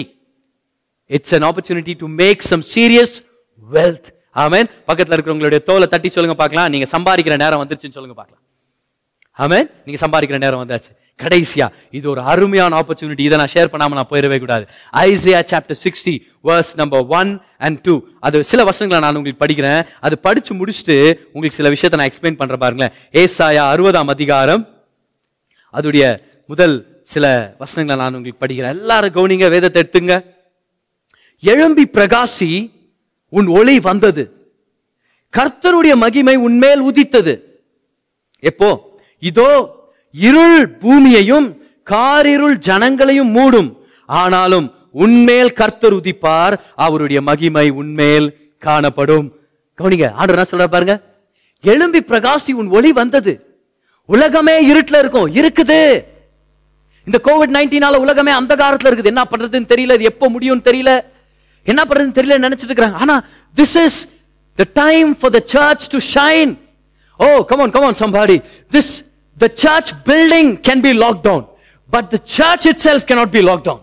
[1.10, 3.16] it's an opportunity to make some serious
[3.68, 4.10] wealth
[4.36, 8.44] ஆமேன் பக்கத்தில் இருக்கிறவங்களுடைய தோலை தட்டி சொல்லுங்க பார்க்கலாம் நீங்க சம்பாதிக்கிற நேரம் வந்துருச்சுன்னு சொல்லுங்க பார்க்கலாம்
[9.40, 10.92] ஆமேன் நீங்க சம்பாதிக்கிற நேரம் வந்தாச்சு
[11.20, 11.68] கடைசியா
[11.92, 14.66] இது ஒரு அருமையான ஆப்பர்ச்சுனிட்டி இதை நான் ஷேர் பண்ணாம நான் போயிடவே கூடாது
[15.04, 16.14] Isaiah chapter sixty
[16.46, 17.32] verse number one
[17.60, 17.96] and two
[18.22, 20.98] அது சில வருஷங்களை நான் உங்களுக்கு படிக்கிறேன் அது படிச்சு முடிச்சுட்டு
[21.34, 24.64] உங்களுக்கு சில விஷயத்த நான் எக்ஸ்பிளைன் பண்ற பாருங்களேன் ஏசாயா அறுபதாம் அதிகாரம்
[25.74, 26.04] அதுடைய
[26.50, 26.76] முதல்
[27.04, 27.26] சில
[27.60, 30.16] வசனங்களை நான் உங்களுக்கு படிக்கிறேன் எல்லாரும் கவுனிங்க வேதத்தை எடுத்துங்க
[31.44, 32.50] எழும்பி பிரகாசி
[33.34, 34.24] உன் ஒளி வந்தது
[35.34, 37.34] கர்த்தருடைய மகிமை உன்மேல் உதித்தது
[38.44, 38.70] எப்போ
[39.24, 39.50] இதோ
[40.14, 41.48] இருள் பூமியையும்
[41.88, 43.70] காரிருள் ஜனங்களையும் மூடும்
[44.10, 44.68] ஆனாலும்
[44.96, 48.28] உன்மேல் கர்த்தர் உதிப்பார் அவருடைய மகிமை உன்மேல்
[48.62, 49.28] காணப்படும்
[49.80, 50.96] கவனிங்க ஆண்டு சொல்ற பாருங்க
[51.64, 53.34] எழும்பி பிரகாசி உன் ஒளி வந்தது
[54.10, 55.82] உலகமே இருட்டில் இருக்கும் இருக்குது
[57.08, 60.94] இந்த கோவிட் நைன்டீனால உலகமே அந்த காலத்தில் இருக்குது என்ன பண்றதுன்னு தெரியல இது எப்போ முடியும்னு தெரியல
[61.66, 63.16] என்ன பண்றதுன்னு தெரியல நினைச்சிட்டு இருக்கிறாங்க ஆனா
[63.58, 64.00] this is
[64.60, 66.52] the time for the church to shine
[67.20, 68.38] oh come on come on somebody
[68.72, 68.92] this
[69.38, 71.46] the church building can be lockdown
[71.90, 73.83] but the church itself cannot be lockdown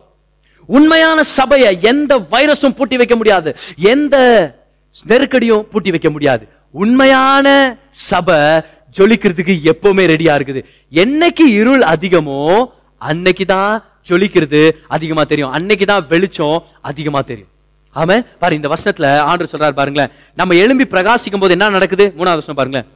[0.68, 3.50] உண்மையான சபையை எந்த வைரஸும் பூட்டி வைக்க முடியாது
[3.92, 4.16] எந்த
[5.06, 6.44] நெருக்கடியும் பூட்டி வைக்க முடியாது
[6.74, 7.48] உண்மையான
[8.04, 8.38] சபை
[8.96, 10.60] ஜொலிக்கிறதுக்கு எப்பவுமே ரெடியா இருக்குது
[10.92, 12.38] என்னைக்கு இருள் அதிகமோ
[13.04, 13.72] அன்னைக்கு தான்
[14.08, 14.60] ஜொலிக்கிறது
[14.88, 16.56] அதிகமா தெரியும் அன்னைக்கு தான் வெளிச்சம்
[16.82, 17.50] அதிகமா தெரியும்
[17.96, 22.58] ஆமா பாரு இந்த வருஷத்துல ஆண்டு சொல்றாரு பாருங்களேன் நம்ம எழும்பி பிரகாசிக்கும் போது என்ன நடக்குது மூணாவது வருஷம்
[22.60, 22.88] பாருங்களேன்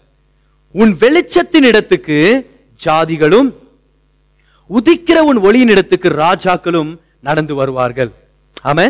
[0.75, 2.17] உன் வெளிச்சத்தின் இடத்துக்கு
[2.81, 3.51] ஜாதிகளும்
[4.71, 6.91] உதிக்கிற உன் ஒளியின் இடத்துக்கு ராஜாக்களும்
[7.21, 8.11] நடந்து வருவார்கள்
[8.65, 8.87] ஆமா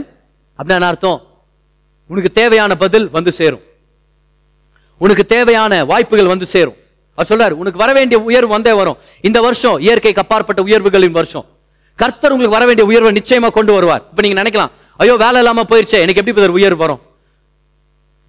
[0.58, 1.20] அப்படின்னா அர்த்தம்
[2.10, 3.64] உனக்கு தேவையான பதில் வந்து சேரும்
[5.00, 6.78] உனக்கு தேவையான வாய்ப்புகள் வந்து சேரும்
[7.18, 8.98] அவர் சொல்றாரு உனக்கு வர வேண்டிய உயர்வு வந்தே வரும்
[9.24, 11.46] இந்த வருஷம் இயற்கைக்கு அப்பாற்பட்ட உயர்வுகளின் வருஷம்
[11.98, 16.00] கர்த்தர் உங்களுக்கு வர வேண்டிய உயர்வை நிச்சயமா கொண்டு வருவார் இப்ப நீங்க நினைக்கலாம் ஐயோ வேலை இல்லாம போயிருச்சே
[16.04, 17.00] எனக்கு எப்படி பிரதர் உயர்வு வரும்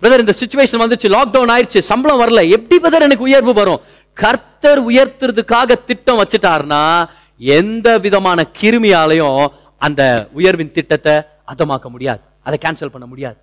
[0.02, 3.80] பிரதர் இந்த சுச்சுவேஷன் வந்துச்சு லாக்டவுன் ஆயிடுச்சு சம்பளம் வரல எப்படி பிரதர் எனக்கு உயர்வு வரும்
[4.18, 6.82] கர்த்தர் உயர்த்துறதுக்காக திட்டம் வச்சுட்டாருன்னா
[7.42, 9.40] எந்த விதமான கிருமியாலையும்
[9.82, 10.02] அந்த
[10.34, 11.16] உயர்வின் திட்டத்தை
[11.46, 13.40] அதமாக்க முடியாது அதை கேன்சல் பண்ண முடியாது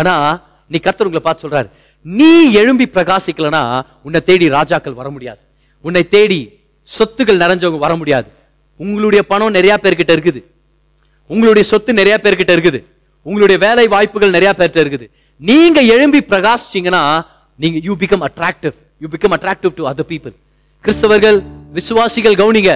[0.00, 0.14] ஆனா
[0.70, 1.68] நீ கர்த்தர் உங்களை பார்த்து சொல்றாரு
[2.04, 2.30] நீ
[2.60, 3.62] எழும்பி பிரகாசிக்கலனா
[4.02, 5.40] உன்னை தேடி ராஜாக்கள் வர முடியாது
[5.84, 6.40] உன்னை தேடி
[6.90, 8.28] சொத்துக்கள் நிறைஞ்சவங்க வர முடியாது
[8.80, 10.40] உங்களுடைய பணம் நிறைய பேர்கிட்ட இருக்குது
[11.30, 12.80] உங்களுடைய சொத்து நிறைய பேர்கிட்ட இருக்குது
[13.26, 15.06] உங்களுடைய வேலை வாய்ப்புகள் நிறைய பேர்கிட்ட இருக்குது
[15.40, 17.02] நீங்க எழும்பி பிரகாசிச்சீங்கன்னா
[17.58, 20.34] நீங்க you become attractive you become attractive to other people
[20.84, 21.38] கிறிஸ்தவர்கள்
[21.72, 22.72] விசுவாசிகள் கவுனிங்க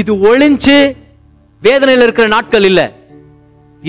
[0.00, 0.78] இது ஒளிஞ்சு
[1.62, 2.80] வேதனையில் இருக்கிற நாட்கள் இல்ல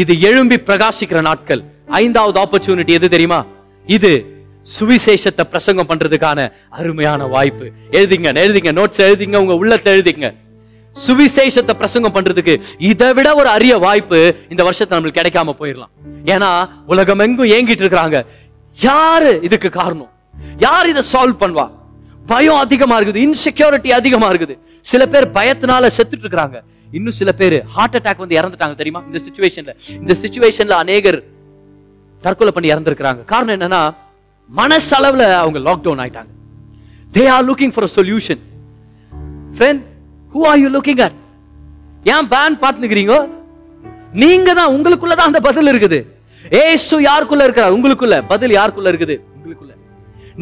[0.00, 1.62] இது எழும்பி பிரகாசிக்கிற நாட்கள்
[2.00, 3.40] ஐந்தாவது ஆப்பர்ச்சுனிட்டி எது தெரியுமா
[3.88, 4.12] இது
[4.70, 6.40] சுவிசேஷத்தை பிரசங்கம் பண்றதுக்கான
[6.78, 7.66] அருமையான வாய்ப்பு
[7.92, 10.28] எழுதிங்க எழுதிங்க நோட்ஸ் எழுதிங்க உங்க உள்ளத்தை எழுதிங்க
[10.96, 12.54] சுவிசேஷத்தை பிரசங்கம் பண்றதுக்கு
[12.90, 14.20] இதை விட ஒரு அரிய வாய்ப்பு
[14.50, 15.92] இந்த வருஷத்தை நம்மளுக்கு கிடைக்காம போயிடலாம்
[16.34, 16.50] ஏன்னா
[16.86, 18.20] உலகம் எங்கும் ஏங்கிட்டு இருக்கிறாங்க
[18.78, 20.12] யாரு இதுக்கு காரணம்
[20.58, 21.66] யார் இதை சால்வ் பண்ணுவா
[22.26, 24.56] பயம் அதிகமா இருக்குது இன்செக்யூரிட்டி அதிகமா இருக்குது
[24.86, 26.58] சில பேர் பயத்தினால செத்துட்டு இருக்கிறாங்க
[26.90, 31.20] இன்னும் சில பேர் ஹார்ட் அட்டாக் வந்து இறந்துட்டாங்க தெரியுமா இந்த சுச்சுவேஷன்ல இந்த சுச்சுவேஷன்ல அநேகர்
[32.24, 33.82] தற்கொலை பண்ணி இறந்துருக்கிறாங்க காரணம் என்னன்னா
[34.50, 36.32] மனசளவில் அவங்க லாக்டவுன் ஆயிட்டாங்க
[37.14, 38.42] they are looking for solution
[39.58, 39.84] friend
[40.34, 41.18] who are you looking at
[42.06, 43.16] ஏன் பேன் பார்த்துக்கிறீங்க
[44.14, 46.00] நீங்க தான் உங்களுக்குள்ள தான் அந்த பதில் இருக்குது
[46.62, 49.74] ஏசு யாருக்குள்ள இருக்கிறார் உங்களுக்குள்ள பதில் யாருக்குள்ள இருக்குது உங்களுக்குள்ள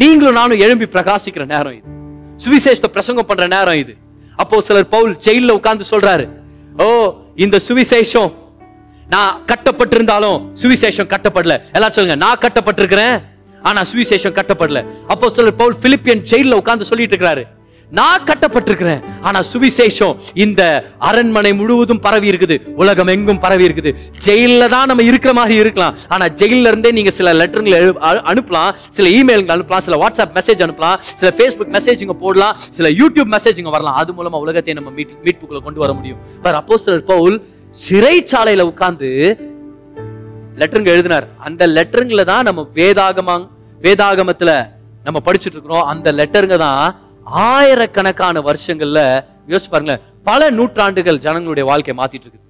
[0.00, 1.95] நீங்களும் நானும் எழும்பி பிரகாசிக்கிற நேரம் இது
[2.37, 3.93] சுவிசேஷத்தை பிரசங்கம் பண்ற நேரம் இது
[4.37, 6.25] அப்போ சிலர் பவுல் ஜெயில உட்கார்ந்து சொல்றாரு
[6.79, 6.87] ஓ
[7.35, 8.31] இந்த சுவிசேஷம்
[9.05, 13.15] நான் கட்டப்பட்டிருந்தாலும் சுவிசேஷம் கட்டப்படல எல்லாம் சொல்லுங்க நான் கட்டப்பட்டிருக்கிறேன்
[13.63, 14.81] ஆனா சுவிசேஷம் கட்டப்படல
[15.07, 17.45] அப்போ சொல்ல பவுல் பிலிப்பியன் ஜெயில உட்கார்ந்து சொல்லிட்டு இருக்கிறாரு
[17.91, 20.61] நான் கட்டப்பட்டிருக்கிறேன் ஆனா சுவிசேஷம் இந்த
[20.99, 23.91] அரண்மனை முழுவதும் பரவி இருக்குது உலகம் எங்கும் பரவி இருக்குது
[24.25, 27.79] ஜெயில தான் நம்ம இருக்கிற மாதிரி இருக்கலாம் ஆனா ஜெயில இருந்தே நீங்க சில லெட்டருங்களை
[28.23, 33.57] அனுப்பலாம் சில இமெயில் அனுப்பலாம் சில வாட்ஸ்அப் மெசேஜ் அனுப்பலாம் சில ஃபேஸ்புக் மெசேஜ் போடலாம் சில யூடியூப் மெசேஜ்
[33.57, 36.19] இங்க வரலாம் அது மூலமா உலகத்தை நம்ம மீட் மீட்புக்குள்ள கொண்டு வர முடியும்
[36.53, 36.97] அப்போ
[37.07, 37.37] பவுல்
[37.87, 39.09] சிறைச்சாலையில உட்கார்ந்து
[40.57, 43.35] லெட்டருங்க எழுதினார் அந்த லெட்டருங்கள தான் நம்ம வேதாகமா
[43.81, 44.51] வேதாகமத்துல
[45.03, 46.81] நம்ம படிச்சுட்டு இருக்கிறோம் அந்த லெட்டருங்க தான்
[47.47, 48.99] ஆயிரக்கணக்கான வருஷங்கள்ல
[49.51, 52.45] யோசிச்சு பாருங்களேன் பல நூற்றாண்டுகள் ஜனங்களுடைய வாழ்க்கையை மாத்திட்டு இருக்கு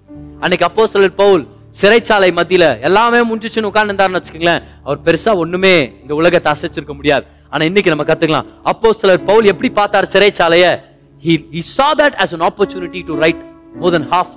[0.43, 1.43] அன்னைக்கு அப்போ சொல்லல் பவுல்
[1.82, 7.93] சிறைச்சாலை மத்தியில எல்லாமே முடிஞ்சிச்சுன்னு உட்கார்ந்து வச்சுக்கோங்களேன் அவர் பெருசா ஒண்ணுமே இந்த உலகத்தை அசைச்சிருக்க முடியாது ஆனா இன்னைக்கு
[7.93, 10.67] நம்ம கத்துக்கலாம் அப்போ சிலர் பவுல் எப்படி பார்த்தார் சிறைச்சாலைய
[11.23, 13.39] he he saw that as an opportunity to write
[13.75, 14.30] more than half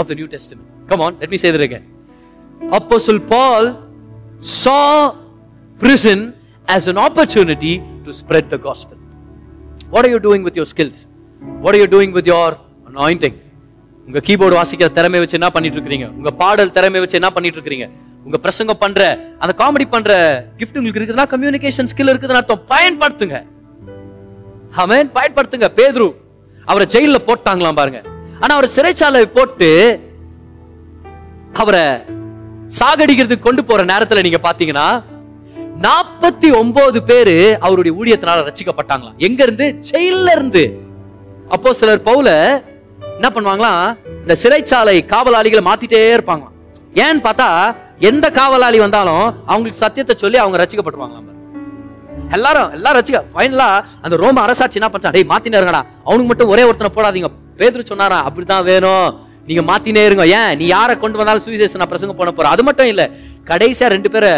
[0.00, 1.84] of the new testament come on let me say that again
[2.60, 3.64] Apostle Paul
[4.42, 5.16] saw
[5.80, 6.34] prison
[6.68, 8.96] as an opportunity to spread the gospel.
[9.90, 11.06] What are you doing with your skills?
[11.60, 12.48] What are you doing with your
[12.86, 13.34] anointing?
[14.08, 17.86] உங்க keyboard வாசிக்கிற திறமை வச்சு என்ன பண்ணிட்டு இருக்கீங்க உங்க பாடல் திறமை வச்சு என்ன பண்ணிட்டு இருக்கீங்க
[18.26, 19.00] உங்க பிரசங்கம் பண்ற
[19.42, 20.12] அந்த காமெடி பண்ற
[20.60, 23.38] கிஃப்ட் உங்களுக்கு இருக்குதுன்னா கம்யூனிகேஷன் ஸ்கில் இருக்குதுன்னு அர்த்தம் பயன்படுத்துங்க
[24.78, 26.08] ஹமேன் பயன்படுத்துங்க பேதுரு
[26.66, 28.00] அவரை ஜெயில போட்டாங்களாம் பாருங்க
[28.42, 29.68] ஆனா அவர் சிறைச்சாலை போட்டு
[31.54, 31.84] அவரை
[32.76, 34.88] சாகடிக்கிறதுக்கு கொண்டு போற நேரத்துல நீங்க பாத்தீங்கன்னா
[35.84, 37.34] நாற்பத்தி ஒன்பது பேரு
[37.60, 40.64] அவருடைய ஊழியத்தினால ரச்சிக்கப்பட்டாங்களா எங்க இருந்து ஜெயில இருந்து
[41.48, 42.30] அப்போ சிலர் பவுல
[43.16, 43.84] என்ன பண்ணுவாங்களாம்
[44.22, 46.54] இந்த சிறைச்சாலை காவலாளிகளை மாத்திட்டே இருப்பாங்களாம்
[46.96, 47.48] ஏன்னு பார்த்தா
[48.00, 51.24] எந்த காவலாளி வந்தாலும் அவங்களுக்கு சத்தியத்தை சொல்லி அவங்க ரசிக்கப்பட்டுருவாங்களாம்
[52.36, 53.68] எல்லாரும் எல்லாம் ரசிக்க ஃபைனலா
[54.02, 58.66] அந்த ரோம அரசாட்சி என்ன பண்ணா டேய் மாத்தினருங்கடா அவனுக்கு மட்டும் ஒரே ஒருத்தனை போடாதீங்க பேதர் சொன்னாரா அப்படிதான்
[58.66, 59.08] வேணும்
[59.48, 62.90] நீங்க மாத்தினே இருங்க ஏன் நீ யாரை கொண்டு வந்தாலும் சுவிசேஷன் நான் பிரசங்கம் பண்ண போறேன் அது மட்டும்
[62.92, 63.02] இல்ல
[63.46, 64.32] கடைசியா ரெண்டு பேரை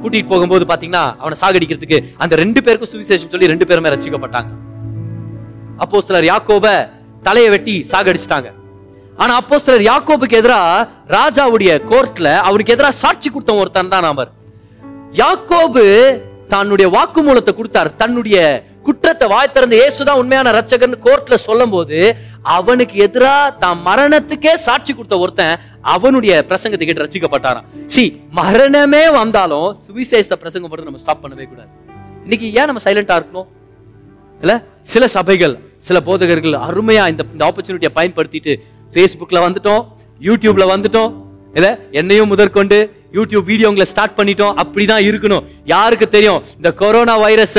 [0.00, 4.50] கூட்டிட்டு போகும்போது பாத்தீங்கன்னா அவனை சாகடிக்கிறதுக்கு அந்த ரெண்டு பேருக்கும் சுவிசேஷன் சொல்லி ரெண்டு பேருமே ரசிக்கப்பட்டாங்க
[5.78, 6.66] அப்போ சிலர் யாக்கோப
[7.22, 8.48] தலையை வெட்டி சாகடிச்சிட்டாங்க
[9.18, 10.86] ஆனா அப்போ சிலர் யாக்கோபுக்கு எதிராக
[11.08, 14.30] ராஜாவுடைய கோர்ட்ல அவனுக்கு எதிராக சாட்சி கொடுத்த ஒருத்தன் தான் அவர்
[15.14, 15.84] யாக்கோபு
[16.48, 18.36] தன்னுடைய வாக்குமூலத்தை கொடுத்தார் தன்னுடைய
[18.84, 21.98] குற்றத்தை வாய் திறந்து இயேசுதான் உண்மையான ரச்சகன் கோர்ட்ல சொல்லும் போது
[22.52, 25.54] அவனுக்கு எதிராக தான் மரணத்துக்கே சாட்சி கொடுத்த ஒருத்தன்
[25.92, 28.04] அவனுடைய பிரசங்கத்தை கேட்டு ரசிக்கப்பட்டாராம் சி
[28.32, 31.70] மரணமே வந்தாலும் சுவிசேஷத்தை பிரசங்கம் மட்டும் நம்ம ஸ்டாப் பண்ணவே கூடாது
[32.24, 33.48] இன்னைக்கு ஏன் நம்ம சைலண்டா இருக்கணும்
[34.40, 34.54] இல்ல
[34.86, 35.54] சில சபைகள்
[35.80, 38.52] சில போதகர்கள் அருமையா இந்த இந்த ஆப்பர்ச்சுனிட்டியை பயன்படுத்திட்டு
[38.92, 39.82] பேஸ்புக்ல வந்துட்டோம்
[40.20, 41.12] யூடியூப்ல வந்துட்டோம்
[41.54, 41.68] இல்ல
[41.92, 42.78] என்னையும் முதற்கொண்டு
[43.14, 47.56] யூடியூப் வீடியோ உங்களை ஸ்டார்ட் பண்ணிட்டோம் அப்படிதான் இருக்கணும் யாருக்கு தெரியும் இந்த கொரோனா வைரஸ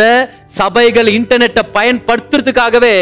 [0.57, 2.93] சபைகள் இன்டர்நெட்டை பயன்படுத்துறதுக்காகவே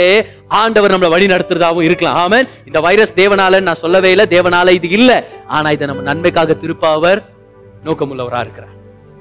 [0.57, 2.39] ஆண்டவர் நம்மளை வழி நடத்துறதாகவும் இருக்கலாம் ஆமே
[2.65, 5.17] இந்த வைரஸ் தேவனால நான் சொல்லவே இல்லை தேவனால இது இல்லை
[5.49, 7.21] ஆனா இதை நம்ம நன்மைக்காக திருப்ப அவர்
[8.07, 8.73] உள்ளவரா இருக்கிறார்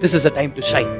[0.00, 0.92] this is a time to shine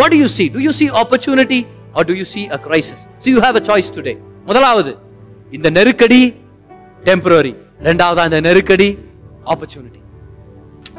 [0.00, 1.60] what you see do you see opportunity
[1.94, 4.14] or do you see a crisis so you have a choice today
[4.46, 4.92] முதலாவது
[5.52, 6.22] இந்த நெருக்கடி
[7.02, 7.52] டெம்பரரி
[7.82, 8.88] ரெண்டாவதா இந்த நெருக்கடி
[9.46, 10.00] ஆப்பர்ச்சுனிட்டி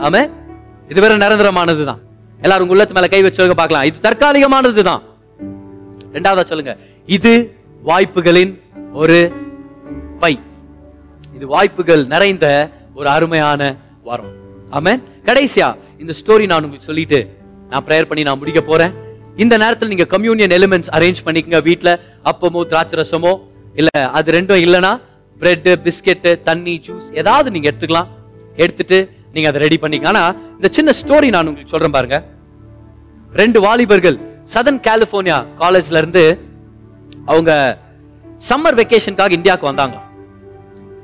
[0.00, 0.30] ஆமாம்
[0.89, 2.01] இது வேற நிரந்தரமானது தான்
[2.39, 5.04] எல்லாரும் உங்க உள்ளத்து மேல கை வச்சு பார்க்கலாம் இது தற்காலிகமானது தான்
[6.14, 6.74] ரெண்டாவதா சொல்லுங்க
[7.08, 7.34] இது
[7.84, 8.51] வாய்ப்புகளின்
[8.93, 9.18] ஒரு
[10.20, 10.34] பை
[11.36, 12.47] இது வாய்ப்புகள் நிறைந்த
[12.95, 13.62] ஒரு அருமையான
[14.04, 14.34] வாரம்
[14.78, 14.93] ஆமே
[15.26, 15.70] கடைசியா
[15.99, 17.20] இந்த ஸ்டோரி நான் உங்களுக்கு சொல்லிட்டு
[17.72, 18.93] நான் ப்ரேயர் பண்ணி நான் முடிக்க போறேன்
[19.36, 21.93] இந்த நேரத்தில் நீங்க கம்யூனியன் எலிமெண்ட்ஸ் அரேஞ்ச் பண்ணிக்கங்க வீட்டில்
[22.26, 23.34] அப்பமோ திராட்சை ரசமோ
[23.76, 24.91] இல்ல அது ரெண்டும் இல்லைன்னா
[25.41, 28.10] பிரெட் பிஸ்கெட்டு தண்ணி ஜூஸ் ஏதாவது நீங்க எடுத்துக்கலாம்
[28.56, 28.99] எடுத்துட்டு
[29.34, 30.24] நீங்க அதை ரெடி பண்ணிக்க ஆனா
[30.56, 32.18] இந்த சின்ன ஸ்டோரி நான் உங்களுக்கு சொல்றேன் பாருங்க
[33.32, 34.18] ரெண்டு வாலிபர்கள்
[34.54, 36.24] சதன் கலிபோர்னியா காலேஜ்ல இருந்து
[37.28, 37.51] அவங்க
[38.49, 39.97] சம்மர் வெக்கேஷனுக்காக இந்தியாவுக்கு வந்தாங்க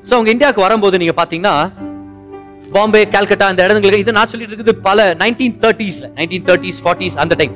[0.08, 1.56] ஸோ அவங்க இந்தியாவுக்கு வரும்போது நீங்க பாத்தீங்கன்னா
[2.74, 7.36] பாம்பே கல்கட்டா அந்த இடங்களுக்கு இது நான் சொல்லிட்டு இருக்குது பல நைன்டீன் தேர்ட்டிஸ்ல நைன்டீன் தேர்ட்டிஸ் ஃபார்ட்டிஸ் அந்த
[7.36, 7.56] டைம்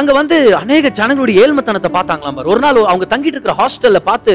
[0.00, 4.34] அங்க வந்து அநேக ஜனங்களுடைய ஏழ்மத்தனத்தை பார்த்தாங்களாம் ஒரு நாள் அவங்க தங்கிட்டு இருக்கிற ஹாஸ்டல்ல பார்த்து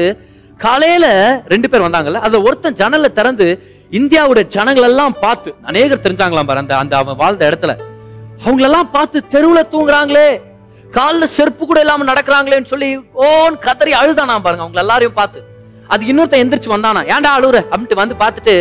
[0.60, 1.06] காலையில
[1.46, 3.46] ரெண்டு பேர் வந்தாங்கல்ல அதை ஒருத்தன் ஜனல திறந்து
[3.90, 7.72] இந்தியாவுடைய ஜனங்கள் எல்லாம் பார்த்து அநேகர் தெரிஞ்சாங்களாம் பாரு அந்த அந்த அவன் வாழ்ந்த இடத்துல
[8.42, 10.28] அவங்களெல்லாம் பார்த்து தெருவில் தூங்குறாங்களே
[10.90, 12.88] காலில் செருப்பு கூட இல்லாம நடக்கிறாங்களேன்னு சொல்லி
[13.26, 15.40] ஓன் கதறி அழுதானா பாருங்க அவங்க எல்லாரையும் பார்த்து
[15.88, 18.54] அது இன்னொருத்தன் எந்திரிச்சு வந்தானா ஏன்டா அழுற அப்படின்ட்டு வந்து பார்த்துட்டு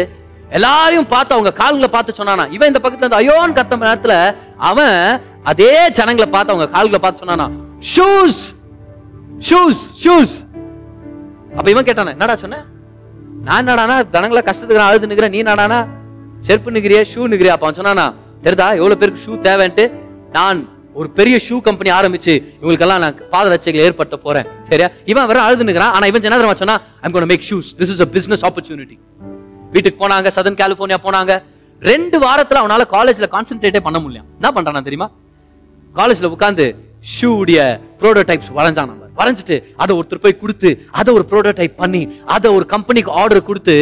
[0.52, 4.16] எல்லாரையும் பார்த்து அவங்க கால்களை பார்த்து சொன்னானா இவன் இந்த பக்கத்துல இருந்து அயோன் கத்த நேரத்துல
[4.70, 4.98] அவன்
[5.52, 7.48] அதே ஜனங்களை பார்த்து அவங்க கால்களை பார்த்து சொன்னானா
[7.94, 8.42] ஷூஸ்
[9.50, 10.36] ஷூஸ் ஷூஸ்
[11.58, 12.60] அப்ப இவன் கேட்டானே என்னடா சொன்ன
[13.42, 15.80] நான் என்னடானா தனங்களை கஷ்டத்துக்கு அழுது நிற்கிறேன் நீ நடானா
[16.42, 18.06] செருப்பு நிற்கிறிய ஷூ நிற்கிறியா அப்போ சொன்னானா
[18.44, 19.86] தெரிதா எவ்வளவு பேருக்கு ஷூ தேவைன்ட்டு
[20.32, 20.60] நான்
[20.94, 25.94] ஒரு பெரிய ஷூ கம்பெனி ஆரம்பிச்சு இவங்களுக்கெல்லாம் நான் பாதரட்சைகள் ஏற்படுத்த போறேன் சரியா இவன் வேற அழுது நிற்கிறான்
[25.96, 26.78] ஆனா இவன் என்ன சொன்னா
[27.02, 28.98] I'm make shoes this is a business opportunity
[29.72, 31.36] வீட்டுக்கு போனாங்க சதன் கலிபோர்னியா போனாங்க
[31.82, 35.08] ரெண்டு வாரத்தில் அவனால காலேஜில் கான்சென்ட்ரேட்டே பண்ண முடியல என்ன பண்றானா தெரியுமா
[35.96, 36.68] காலேஜில் உட்காந்து
[37.14, 37.60] ஷூடைய
[38.02, 42.02] ப்ரோடோடைப்ஸ் வளைஞ்சானா வரைஞ்சிட்டு அதை ஒருத்தர் போய் கொடுத்து அதை ஒரு ப்ரோட்டோடைப் பண்ணி
[42.36, 43.76] அதை ஒரு கம்பெனிக்கு ஆர்டர் கொடுத்து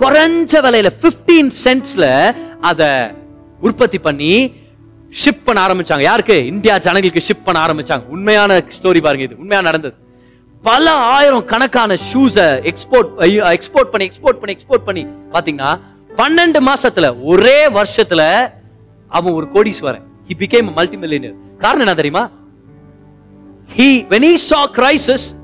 [0.00, 2.06] குறைஞ்ச விலையில பிப்டீன் சென்ட்ஸ்ல
[2.62, 2.90] அதை
[3.60, 4.32] உற்பத்தி பண்ணி
[5.12, 9.96] ஷிப் பண்ண ஆரம்பிச்சாங்க யாருக்கு இந்தியா ஜனங்களுக்கு ஷிப் பண்ண ஆரம்பிச்சாங்க உண்மையான ஸ்டோரி பாருங்க இது உண்மையா நடந்தது
[10.64, 10.84] பல
[11.12, 13.10] ஆயிரம் கணக்கான ஷூஸை எக்ஸ்போர்ட்
[13.52, 15.02] எக்ஸ்போர்ட் பண்ணி எக்ஸ்போர்ட் பண்ணி எக்ஸ்போர்ட் பண்ணி
[15.34, 15.70] பாத்தீங்கன்னா
[16.18, 18.22] பன்னெண்டு மாசத்துல ஒரே வருஷத்துல
[19.10, 22.24] அவன் ஒரு கோடீஸ்வரன் ஹி பிகேம் மல்டி மில்லியனர் காரணம் என்ன தெரியுமா
[23.68, 25.34] He, when he saw crisis,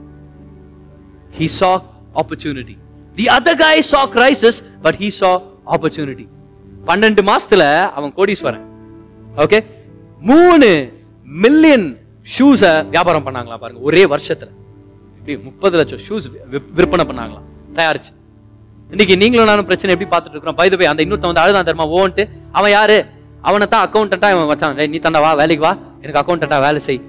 [1.33, 1.83] he saw
[2.15, 2.77] opportunity.
[3.17, 5.33] The other guy saw crisis, but he saw
[5.69, 6.27] opportunity.
[6.87, 7.63] பன்னெண்டு மாசத்துல
[7.97, 8.65] அவன் கோடீஸ்வரன்
[9.43, 9.59] ஓகே
[10.23, 10.69] மூணு
[11.45, 11.87] மில்லியன்
[12.27, 14.51] ஷூஸை வியாபாரம் பண்ணாங்களா பாருங்க ஒரே வருஷத்துல
[15.19, 16.27] இப்படி முப்பது லட்சம் ஷூஸ்
[16.79, 17.47] விற்பனை பண்ணாங்களாம்
[17.79, 18.13] தயாரிச்சு
[18.91, 22.25] இன்னைக்கு நீங்களும் நானும் பிரச்சனை எப்படி பார்த்துட்டு இருக்கிறோம் பைது போய் அந்த இன்னொருத்த வந்து அழுதான் தருமா ஓன்ட்டு
[22.59, 22.99] அவன் யாரு
[23.49, 25.73] அவனை தான் அக்கௌண்டா இவன் வச்சான் நீ தண்டா வா வேலைக்கு வா
[26.05, 27.01] எனக்கு அக்கௌண்டண்டா வேலை செய்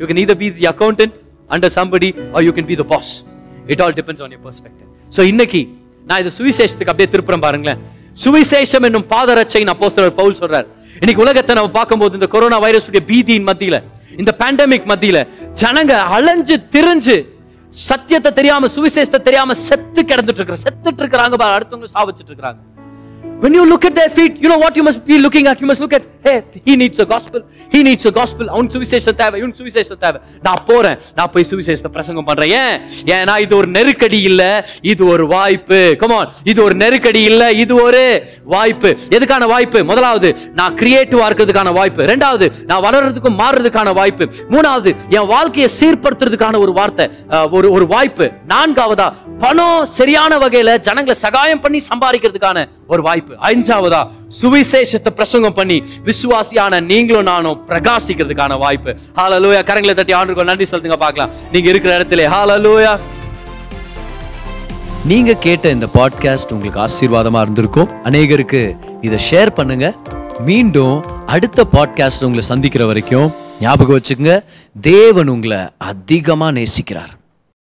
[0.00, 1.14] you can neither be the accountant
[1.50, 3.12] under somebody or you can be the boss
[3.72, 5.60] it all depends on your perspective so இன்னைக்கு
[6.06, 7.80] நான் இந்த சுவிசேஷத்துக்கு அப்படியே திருப்புறம் பாருங்களேன்
[8.22, 10.66] சுவிசேஷம் என்னும் பாதரட்சையின் அப்போஸ்தலர் பவுல் சொல்றாரு
[10.96, 13.76] இன்னைக்கு உலகத்தை நம்ம பார்க்கும்போது இந்த கொரோனா வைரஸ் உடைய பீதியின் மத்தியில
[14.18, 15.18] இந்த பேண்டமிக் மத்தியில
[15.62, 17.16] ஜனங்க அலைஞ்சு திரிஞ்சு
[17.82, 22.60] சத்தியத்தை தெரியாம சுவிசேஷத்தை தெரியாம செத்து கிடந்துட்டு இருக்கிற செத்துட்டு இருக்கிறாங்க அடுத்தவங்க சாவிச்சுட்டு இருக்கிறாங்க
[23.42, 25.60] When you look at their feet, you know what you must be looking at?
[25.60, 27.40] You must look at, hey, he needs a gospel.
[27.72, 28.44] He needs a gospel.
[28.48, 32.76] அவன் சுவிசேஷம் தேவை இவன் சுவிசேஷம் தேவை நான் போறேன் நான் போய் சுவிசேஷத்தை பிரசங்கம் பண்றேன் ஏன்
[33.14, 34.42] ஏன்னா இது ஒரு நெருக்கடி இல்ல
[34.92, 38.02] இது ஒரு வாய்ப்பு கமான் இது ஒரு நெருக்கடி இல்ல இது ஒரு
[38.54, 40.30] வாய்ப்பு எதுக்கான வாய்ப்பு முதலாவது
[40.60, 47.06] நான் கிரியேட்டிவா இருக்கிறதுக்கான வாய்ப்பு ரெண்டாவது நான் வளர்றதுக்கும் மாறுறதுக்கான வாய்ப்பு மூணாவது என் வாழ்க்கையை சீர்படுத்துறதுக்கான ஒரு வார்த்தை
[47.58, 49.08] ஒரு ஒரு வாய்ப்பு நான்காவதா
[49.42, 54.02] பணம் சரியான வகையில ஜனங்களை சகாயம் பண்ணி சம்பாதிக்கிறதுக்கான ஒரு வாய்ப்பு ஐந்தாவதா
[54.40, 55.78] சுவிசேஷத்தை பிரசங்கம் பண்ணி
[56.04, 62.28] விசுவாசியான நீங்களும் நானும் பிரகாசிக்கிறதுக்கான வாய்ப்பு ஹாலலூயா கரங்களை தட்டி ஆண்டுக்கு நன்றி சொல்லுங்க பார்க்கலாம் நீங்க இருக்கிற இடத்துல
[62.28, 62.94] ஹாலலூயா
[65.04, 68.60] நீங்க கேட்ட இந்த பாட்காஸ்ட் உங்களுக்கு ஆசீர்வாதமா இருந்திருக்கும் அநேகருக்கு
[69.02, 69.86] இதை ஷேர் பண்ணுங்க
[70.40, 70.98] மீண்டும்
[71.26, 73.32] அடுத்த பாட்காஸ்ட் உங்களை சந்திக்கிற வரைக்கும்
[73.60, 74.36] ஞாபகம் வச்சுக்கோங்க
[74.84, 75.60] தேவன் உங்களை
[75.86, 77.21] அதிகமாக நேசிக்கிறார்